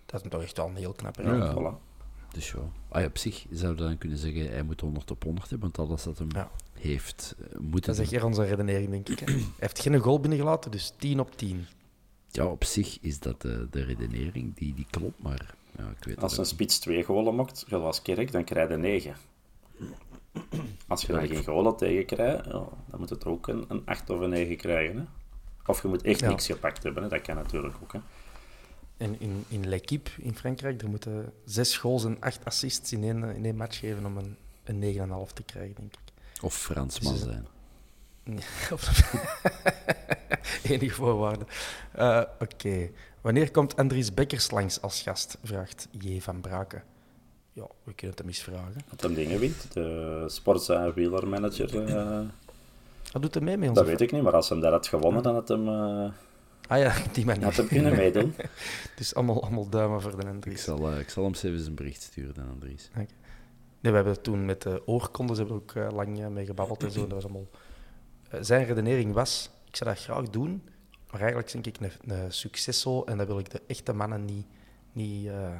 [0.06, 1.18] Dat is toch echt wel een heel knap.
[1.18, 1.34] Ja.
[1.36, 1.54] Ja.
[1.56, 1.88] Voilà.
[2.34, 2.58] Dus ja,
[2.90, 5.72] ah, ja, op zich zouden we dan kunnen zeggen, hij moet 100 op 100 hebben,
[5.72, 6.52] want alles dat hem Ja.
[6.74, 9.20] heeft moeten Dat is echt onze redenering, denk ik.
[9.20, 9.26] Hè.
[9.34, 11.66] Hij heeft geen goal binnengelaten, dus 10 op 10.
[12.32, 16.22] Ja, op zich is dat de, de redenering, die, die klopt, maar ja, ik weet
[16.22, 19.16] Als een spits twee golen maakt, zoals Kerk, dan krijg je 9.
[20.88, 22.52] Als je dan geen golen tegen krijgt, ja,
[22.90, 24.98] dan moet het ook een, een 8 of een 9 krijgen.
[24.98, 25.04] Hè?
[25.66, 26.30] Of je moet echt Ja.
[26.30, 27.10] niks gepakt hebben, hè?
[27.10, 27.94] dat kan natuurlijk ook.
[27.94, 28.00] Hè?
[28.98, 33.24] En in, in L'Equipe in Frankrijk, er moeten zes goals en acht assists in één,
[33.24, 34.82] in één match geven om een, een
[35.28, 36.14] 9,5 te krijgen, denk ik.
[36.42, 37.48] Of Fransman Dus, eh, zijn.
[40.64, 41.46] Enige voorwaarde.
[41.92, 42.90] Eh, Oké.
[43.22, 45.38] Wanneer komt Andries Bekkers langs als gast?
[45.44, 46.20] Vraagt J.
[46.22, 46.84] van Braken.
[47.54, 48.82] Ja, we kunnen het hem eens vragen.
[48.90, 49.74] Dat hem dingen wint.
[49.74, 52.20] De sportza wielermanager, eh,
[53.12, 53.78] Wat doet hij mee met ons?
[53.78, 54.22] dat weet ik niet.
[54.24, 56.10] Maar als hem dat had gewonnen, dan had hem, eh,
[56.68, 57.44] Ah ja, die manier.
[57.44, 58.34] had hem kunnen meedoen.
[58.98, 60.64] Dus allemaal, allemaal duimen voor de Ik Andries.
[60.64, 62.90] zal, eh, ik zal hem zelfs een bericht sturen dan, Andries.
[62.94, 63.08] Nee,
[63.82, 67.02] we hebben toen met de oorkondes hebben we ook lang mee gebabbeld en zo.
[67.02, 67.48] Dat was allemaal...
[68.42, 70.62] Zijn redenering was, ik zou dat graag doen,
[71.12, 74.46] maar eigenlijk denk ik een, een successo en dat wil ik de echte mannen niet...
[74.92, 75.58] niet eh,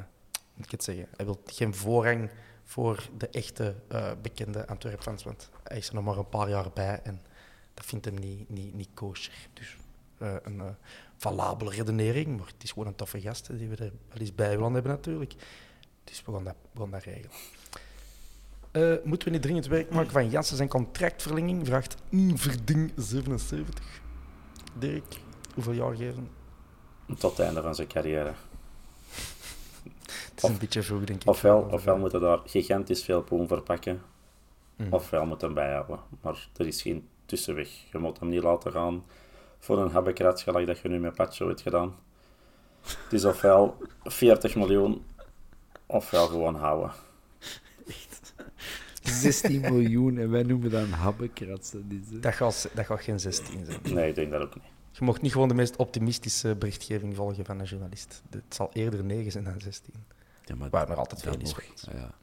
[0.56, 1.08] ik het zeggen?
[1.16, 2.30] Hij wil geen voorrang
[2.64, 6.70] voor de echte eh, bekende Antwerp-fans, want hij is er nog maar een paar jaar
[6.74, 7.20] bij en
[7.74, 8.88] dat vindt hem niet, niet, niet.
[9.52, 9.76] Dus
[10.18, 10.62] eh, een
[11.16, 14.56] valabele redenering, maar het is gewoon een toffe gast die we er wel eens bij
[14.56, 15.34] willen hebben natuurlijk.
[16.04, 17.30] Dus we gaan dat, gaan dat regelen.
[19.04, 21.66] Moeten we niet dringend werk maken van Janssen zijn contractverlenging?
[21.66, 21.96] Vraagt
[22.34, 24.00] Verding 77.
[24.78, 25.16] Dirk,
[25.64, 26.28] hoeveel jaar geven?
[27.18, 28.32] Tot het einde van zijn carrière.
[30.34, 31.28] Het is een beetje vroeg, denk ik.
[31.28, 34.02] Ofwel, ofwel moeten daar gigantisch veel poen verpakken,
[34.76, 34.92] Mm.
[34.92, 35.98] ofwel moet hem bijhouden.
[36.20, 37.68] Maar er is geen tussenweg.
[37.92, 39.04] Je moet hem niet laten gaan
[39.58, 41.94] voor een habbekrats, gelijk dat je nu met Pacho hebt gedaan.
[42.80, 45.04] Het is ofwel 40 miljoen,
[45.86, 46.90] ofwel gewoon houden.
[49.02, 52.04] 16 miljoen en wij noemen dat een habbekratsen.
[52.20, 53.94] Dat gaat, dat gaat geen 16 zijn.
[53.94, 54.64] Nee, ik denk dat ook niet.
[54.92, 58.22] Je mocht niet gewoon de meest optimistische berichtgeving volgen van een journalist.
[58.30, 59.94] Het zal eerder 9 zijn dan 16.
[60.44, 61.54] Ja, maar Waar nog altijd veel is.
[61.92, 62.14] Ja.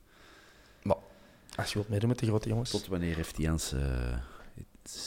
[0.84, 0.96] Maar
[1.56, 4.18] als je wilt meedoen met de grote jongens, Tot wanneer heeft Jans eh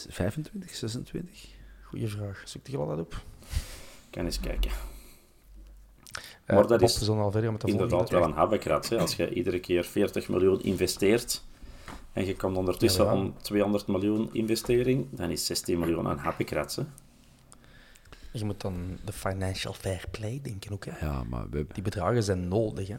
[0.08, 1.48] 25, 26?
[1.82, 2.42] goede vraag.
[2.44, 3.22] Zoek je al dat op?
[4.10, 4.70] Kan eens kijken.
[6.44, 8.88] Eh, Maar dat Bob, is al verder met de Inderdaad wel een habbekrats.
[8.88, 8.98] hè.
[8.98, 11.44] Als je iedere keer 40 miljoen investeert
[12.12, 13.18] en je komt ondertussen Ja, ja.
[13.18, 16.76] om 200 miljoen investering, dan is 16 miljoen een habbekrats.
[16.76, 16.82] hè.
[18.32, 20.84] Je moet dan de financial fair play denken ook.
[20.84, 21.06] Hè?
[21.06, 21.66] Ja, maar we.
[21.72, 22.88] Die bedragen zijn nodig.
[22.88, 22.96] Hè?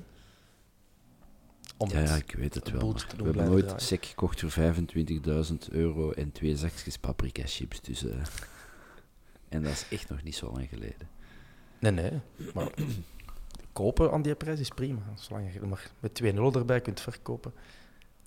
[1.77, 2.93] Om Ja, ja, ik weet het wel.
[2.93, 4.75] we hebben nooit sec gekocht voor
[5.49, 7.81] 25.000 euro en twee zakjes paprika chips.
[7.81, 8.15] Dus, eh,
[9.49, 11.09] en dat is echt nog niet zo lang geleden.
[11.79, 12.19] Nee, nee.
[12.53, 12.69] Maar
[13.73, 15.01] kopen aan die prijs is prima.
[15.15, 17.53] Zolang je er maar met 2 0 erbij kunt verkopen.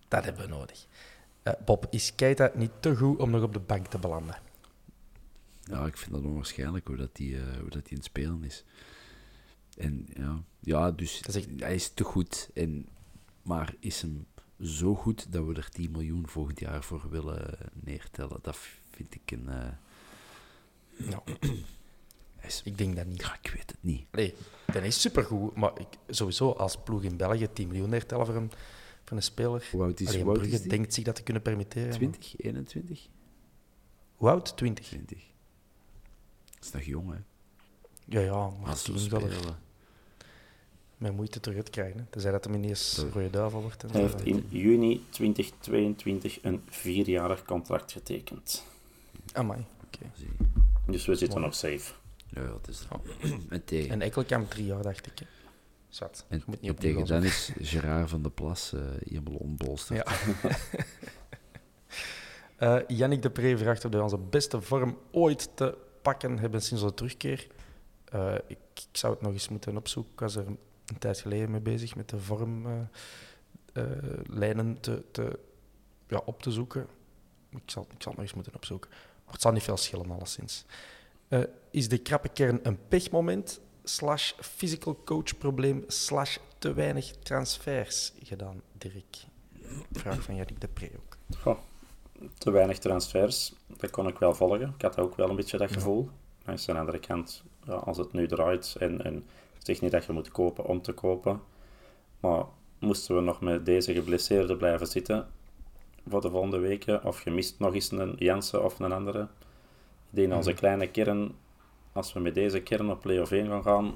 [0.08, 0.86] Dat hebben we nodig.
[1.42, 4.36] Eh, Bob, is Keita niet te goed om nog op de bank te belanden?
[5.64, 8.44] Ja, ik vind dat onwaarschijnlijk hoe dat die, eh, hoe dat die in het spelen
[8.44, 8.64] is.
[9.76, 12.50] En ja, ja dus Dat is echt- hij is te goed.
[12.54, 12.88] En,
[13.42, 14.26] maar is hem
[14.60, 18.38] zo goed dat we er 10 miljoen volgend jaar voor willen neertellen?
[18.42, 18.56] Dat
[18.90, 19.48] vind ik een...
[19.48, 19.68] eh,
[20.96, 21.22] Nou,
[22.46, 23.20] is- ik denk dat niet.
[23.20, 24.06] ja, ik weet het niet.
[24.12, 24.34] Nee,
[24.66, 25.56] dat is supergoed.
[25.56, 28.50] Maar ik, sowieso, als ploeg in België 10 miljoen neertellen voor een,
[29.04, 29.68] voor een speler...
[29.72, 31.88] Hoe oud is, Allee, Brugge is denkt zich dat te kunnen permitteren.
[31.88, 33.08] maar- 20, 21?
[34.14, 34.56] Hoe oud?
[34.56, 34.86] 20.
[34.86, 35.32] 20.
[36.72, 37.18] Dat is nog jong, hè?
[38.04, 39.56] Ja, ja, maar Als 10 ze er spelen.
[40.96, 42.06] met moeite terug te krijgen.
[42.10, 43.82] Tenzij dat hem ineens rode duivel wordt.
[43.84, 44.06] En Hij zo.
[44.06, 48.64] heeft in juni 2022 een vierjarig contract getekend.
[49.32, 50.10] Amai, oké.
[50.86, 51.92] Dus we zitten nog safe.
[52.28, 52.86] Ja, het is
[53.48, 55.18] En tegen, En Ekkelkamp drie jaar, dacht ik.
[55.18, 55.26] hè.
[55.88, 56.24] Zat.
[56.28, 60.08] en, Je moet niet en tegen dan is Gerard van de Plas eh helemaal onbolsterd.
[60.08, 60.16] Ja.
[62.56, 66.82] Eh Yannick de Pre vraagt of wij onze beste vorm ooit te pakken hebben sinds
[66.82, 67.46] onze terugkeer.
[68.04, 70.12] Eh, ik, ik zou het nog eens moeten opzoeken.
[70.12, 70.58] Ik was er een
[70.98, 72.90] tijd geleden mee bezig met de vormlijnen
[74.80, 75.38] te, te,
[76.08, 76.86] ja, op te zoeken.
[77.50, 78.90] Ik zal, ik zal het nog eens moeten opzoeken.
[79.24, 80.64] Maar het zal niet veel schillen, alleszins.
[81.28, 81.40] Eh,
[81.70, 88.62] is de krappe kern een pechmoment slash physical coach probleem slash te weinig transfers gedaan,
[88.72, 89.16] Dirk?
[89.92, 91.16] Vraag van Yannick de Pre ook.
[92.38, 94.72] Te weinig transfers, dat kon ik wel volgen.
[94.76, 96.10] Ik had ook wel een beetje dat gevoel.
[96.44, 99.26] Aan de andere kant, ja, als het nu draait, en, en
[99.58, 101.40] zeg niet dat je moet kopen om te kopen,
[102.20, 102.44] maar
[102.78, 105.26] moesten we nog met deze geblesseerde blijven zitten
[106.08, 109.22] voor de volgende weken, of je mist nog eens een Jansen of een andere.
[110.10, 111.34] Ik denk onze kleine kern,
[111.92, 113.94] als we met deze kern op play-off 1 gaan gaan,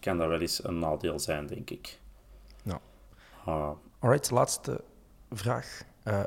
[0.00, 1.98] kan dat wel eens een nadeel zijn, denk ik.
[2.62, 2.80] Ja.
[3.44, 4.80] Ah, Alright, laatste
[5.30, 5.82] vraag.
[6.02, 6.22] Eh,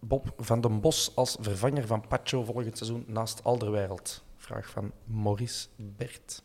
[0.00, 4.24] Bob van den Bos als vervanger van Pacho volgend seizoen naast Alderwereld.
[4.36, 6.42] Vraag van Maurice Bert.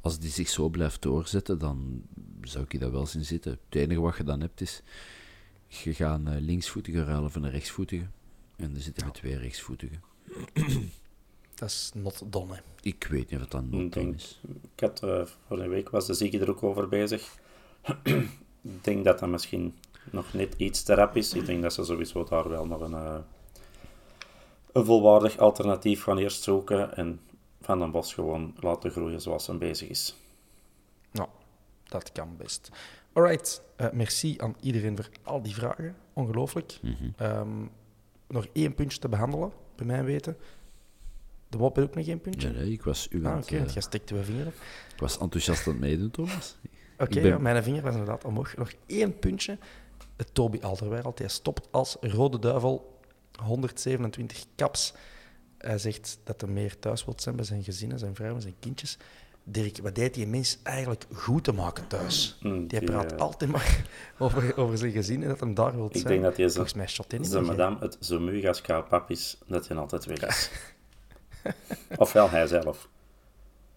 [0.00, 2.02] Als die zich zo blijft doorzetten, dan
[2.42, 3.58] zou ik dat wel zien zitten.
[3.68, 4.82] Het enige wat je dan hebt is,
[5.66, 8.06] je gaat een linksvoetige ruilen voor een rechtsvoetige.
[8.56, 10.02] En er zitten met twee rechtsvoetigen.
[11.54, 12.54] Dat is not done.
[12.54, 12.60] hè.
[12.80, 14.40] Ik weet niet of dat nodig denk- is.
[14.74, 17.34] Ik had eh, voor een week was de Ziggy er ook over bezig.
[18.62, 19.74] ik denk dat dat misschien
[20.12, 21.34] nog net iets te rap is.
[21.34, 23.16] Ik denk dat ze sowieso daar wel nog een, eh,
[24.72, 27.20] een volwaardig alternatief gaan eerst zoeken en
[27.60, 30.16] Van den Bos gewoon laten groeien zoals hij bezig is.
[31.10, 31.28] Nou,
[31.88, 32.68] dat kan best.
[33.12, 35.96] Alright, eh, merci aan iedereen voor al die vragen.
[36.12, 36.78] Ongelooflijk.
[36.82, 36.94] Mhm.
[37.16, 37.48] Ehm,
[38.28, 40.36] nog één puntje te behandelen, bij mijn weten.
[41.48, 42.48] De heeft ook nog één puntje.
[42.52, 44.46] Ja, nee, ik was, u Ah, aan oké, het, want eh, jij stikt uw vinger
[44.46, 44.52] op.
[44.94, 46.56] ik was enthousiast aan het meedoen, Thomas.
[46.98, 48.56] Oké, Ik ben- ja, mijn vinger was inderdaad omhoog.
[48.56, 49.58] Nog één puntje.
[50.18, 51.18] De Toby Alderweireld.
[51.18, 52.98] Hij stopt als Rode Duivel.
[53.42, 54.94] 127 caps.
[55.58, 58.54] Hij zegt dat hij meer thuis wil zijn bij zijn gezinnen, zijn vrouw en zijn
[58.60, 58.98] kindjes.
[59.44, 62.38] Dirk, wat deed die mens eigenlijk goed te maken thuis?
[62.42, 63.84] Mm, Die die, praat eh, altijd maar
[64.18, 66.06] over, over zijn gezin en dat hem daar wil Ik zijn.
[66.06, 67.24] denk dat hij zo- Volgens mij shot in.
[67.24, 70.50] Zijn madame het zo mug als pap is, dat hij altijd weg is.
[71.98, 72.88] Ofwel hij zelf.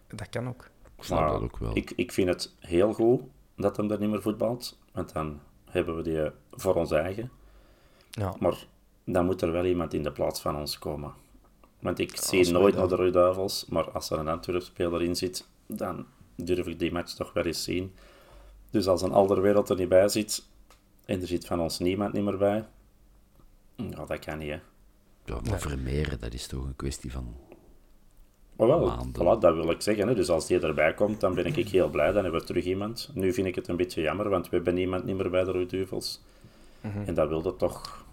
[0.07, 0.69] Dat kan ook.
[0.97, 1.75] Ik snap dat ook wel.
[1.77, 3.21] Ik, ik vind het heel goed
[3.55, 5.39] dat hem er niet meer voetbalt, want dan
[5.71, 7.31] hebben we die voor ons eigen.
[8.11, 8.35] Ja.
[8.39, 8.65] Maar
[9.03, 11.13] dan moet er wel iemand in de plaats van ons komen.
[11.79, 15.15] Want ik zie nooit Rode naar de Rode Duivels, maar als er een Antwerp-speler in
[15.15, 16.05] zit, dan
[16.35, 17.93] durf ik die match toch wel eens zien.
[18.69, 20.43] Dus als een Alderwereld er niet bij zit,
[21.05, 22.65] en er zit van ons niemand niet meer bij,
[23.75, 24.59] ja, dat kan niet, hè.
[25.25, 27.35] Ja, maar Vermeeren, dat is toch een kwestie van...
[28.55, 29.13] Maar wel, Maanden.
[29.13, 30.07] voilà, dat wil ik zeggen.
[30.07, 30.15] Hè.
[30.15, 32.11] Dus als die erbij komt, dan ben ik heel blij.
[32.11, 33.09] Dan hebben we terug iemand.
[33.13, 35.51] Nu vind ik het een beetje jammer, want we hebben niemand niet meer bij de
[35.51, 36.21] Rode Duivels.
[37.05, 38.05] En dat wilde toch,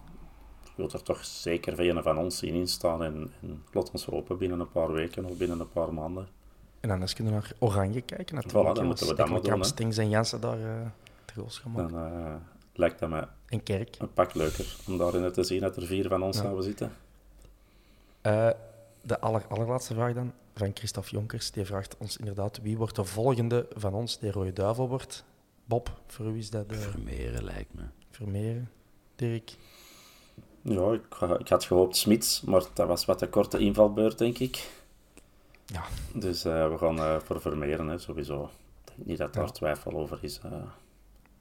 [0.74, 3.04] wil er toch zeker van een van ons zien instaan.
[3.04, 6.28] En, en laat ons hopen binnen een paar weken of binnen een paar maanden.
[6.80, 8.34] En anders kunnen we naar Oranje kijken.
[8.34, 8.68] Natuurlijk.
[8.68, 9.64] Voilà, dan moeten we dat maar doen.
[9.64, 10.86] Stings en Jansen daar eh
[11.24, 11.92] de goals gaan maken.
[11.92, 12.34] Dan eh,
[12.74, 13.96] lijkt dat me En Kerk.
[13.98, 16.42] een pak leuker om daarin te zien dat er vier van ons Ja.
[16.42, 16.92] zouden zitten.
[18.20, 18.48] Eh,
[19.08, 21.50] de aller, allerlaatste vraag dan, van Christophe Jonkers.
[21.50, 25.24] Die vraagt ons inderdaad, wie wordt de volgende van ons die Rode Duivel wordt?
[25.64, 26.66] Bob, voor wie is dat?
[26.72, 27.82] eh Vermeeren lijkt me.
[28.10, 28.70] Vermeeren?
[29.16, 29.56] Dirk?
[30.62, 31.02] Ja, ik,
[31.38, 34.68] ik had gehoopt Smits, maar dat was wat een korte invalbeurt, denk ik.
[35.66, 35.84] Ja.
[36.14, 38.44] Dus eh, we gaan eh, voor Vermeeren, hè, sowieso.
[38.44, 39.50] Ik denk niet dat daar Ja.
[39.50, 40.38] twijfel over is.
[40.38, 40.50] eh.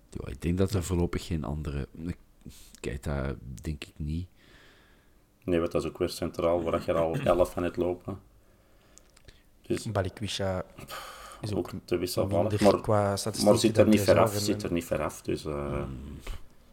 [0.09, 1.87] Ja, ik denk dat er voorlopig geen andere...
[2.79, 4.27] Kijk, dat denk ik niet.
[5.47, 8.19] Nee, want dat is ook weer centraal, waar je er al elf van hebt lopen.
[9.61, 10.65] Dus Balikwisha
[11.41, 12.61] is ook, ook te wisselvallig.
[12.61, 15.21] Maar, qua maar zit er niet ver af, en- zit er niet ver af.
[15.21, 15.83] Dus eh,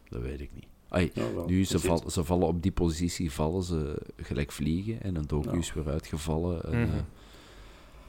[0.09, 0.65] Dat weet ik niet.
[0.89, 1.45] Ai, Ja, wel.
[1.45, 5.01] nu, ze, val- ze vallen op die positie, vallen ze gelijk vliegen.
[5.01, 5.57] En een docu Ja.
[5.57, 6.63] is weer uitgevallen.
[6.63, 6.91] En, Mhm.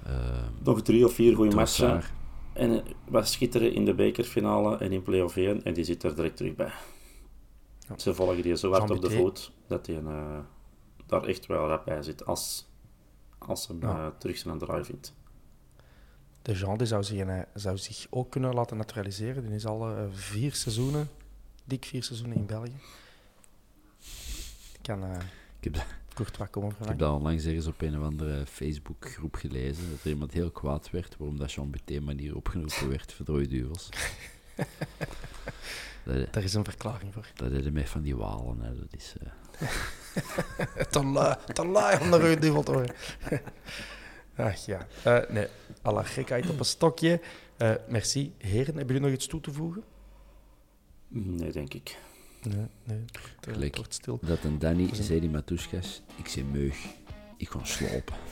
[0.04, 2.02] eh, eh, nog drie of vier goede matchen.
[2.52, 5.62] En wat schitteren in de bekerfinale en in play-off 1.
[5.64, 6.72] En die zit er direct terug bij.
[7.88, 7.98] Ja.
[7.98, 10.38] Ze volgen die zo hard op de voet, dat hij eh,
[11.06, 12.26] daar echt wel rap bij zit.
[12.26, 12.66] Als,
[13.38, 14.06] als hem Ja.
[14.06, 15.12] eh, terug zijn draai vindt.
[16.42, 19.42] De Jean die zou, zich, eh, zou zich ook kunnen laten naturaliseren.
[19.46, 21.08] Die is al eh, vier seizoenen,
[21.64, 22.74] dik vier seizoenen in België.
[24.72, 25.04] Die kan
[25.58, 25.84] Ik heb, dat-
[26.14, 29.90] kort wat komen ik heb dat onlangs ergens op een of andere Facebookgroep gelezen.
[29.90, 33.88] Dat er iemand heel kwaad werd waarom dat Jean Buté manier opgeroepen werd voor de.
[36.04, 37.26] Dat, Daar is een verklaring voor.
[37.34, 38.60] dat is met van die walen.
[38.60, 38.76] Hè.
[38.78, 39.68] Dat is, eh,
[41.52, 42.94] te lui om uw duvel te horen.
[44.36, 44.86] Ach ja.
[45.02, 45.46] Eh, nee,
[45.82, 47.20] alle gekheid op een stokje.
[47.56, 48.34] Eh, merci.
[48.38, 49.84] Heren, hebben jullie nog iets toe te voegen?
[51.08, 51.96] Nee, denk ik.
[52.42, 53.04] Nee, nee.
[53.06, 53.64] Het, Gelijk.
[53.64, 54.18] het wordt stil.
[54.22, 55.30] dat een Danny zei die
[56.16, 56.76] ik zei meug,
[57.36, 58.14] ik ga slapen.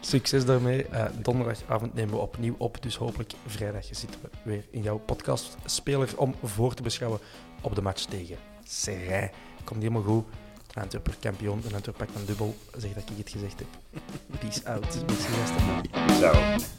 [0.00, 0.84] Succes daarmee.
[0.84, 6.18] Eh, donderdagavond nemen we opnieuw op, dus hopelijk vrijdag zitten we weer in jouw podcastspeler
[6.18, 7.20] om voor te beschouwen
[7.60, 8.36] op de match tegen
[8.70, 9.30] Serrain.
[9.64, 10.24] Komt helemaal goed.
[10.74, 12.56] Antwerper kampioen en Antwerper pakt een dubbel.
[12.76, 13.68] Zeg dat ik het gezegd heb.
[14.40, 15.06] Peace out.
[15.06, 16.18] Merci, gasten.
[16.20, 16.78] Zo.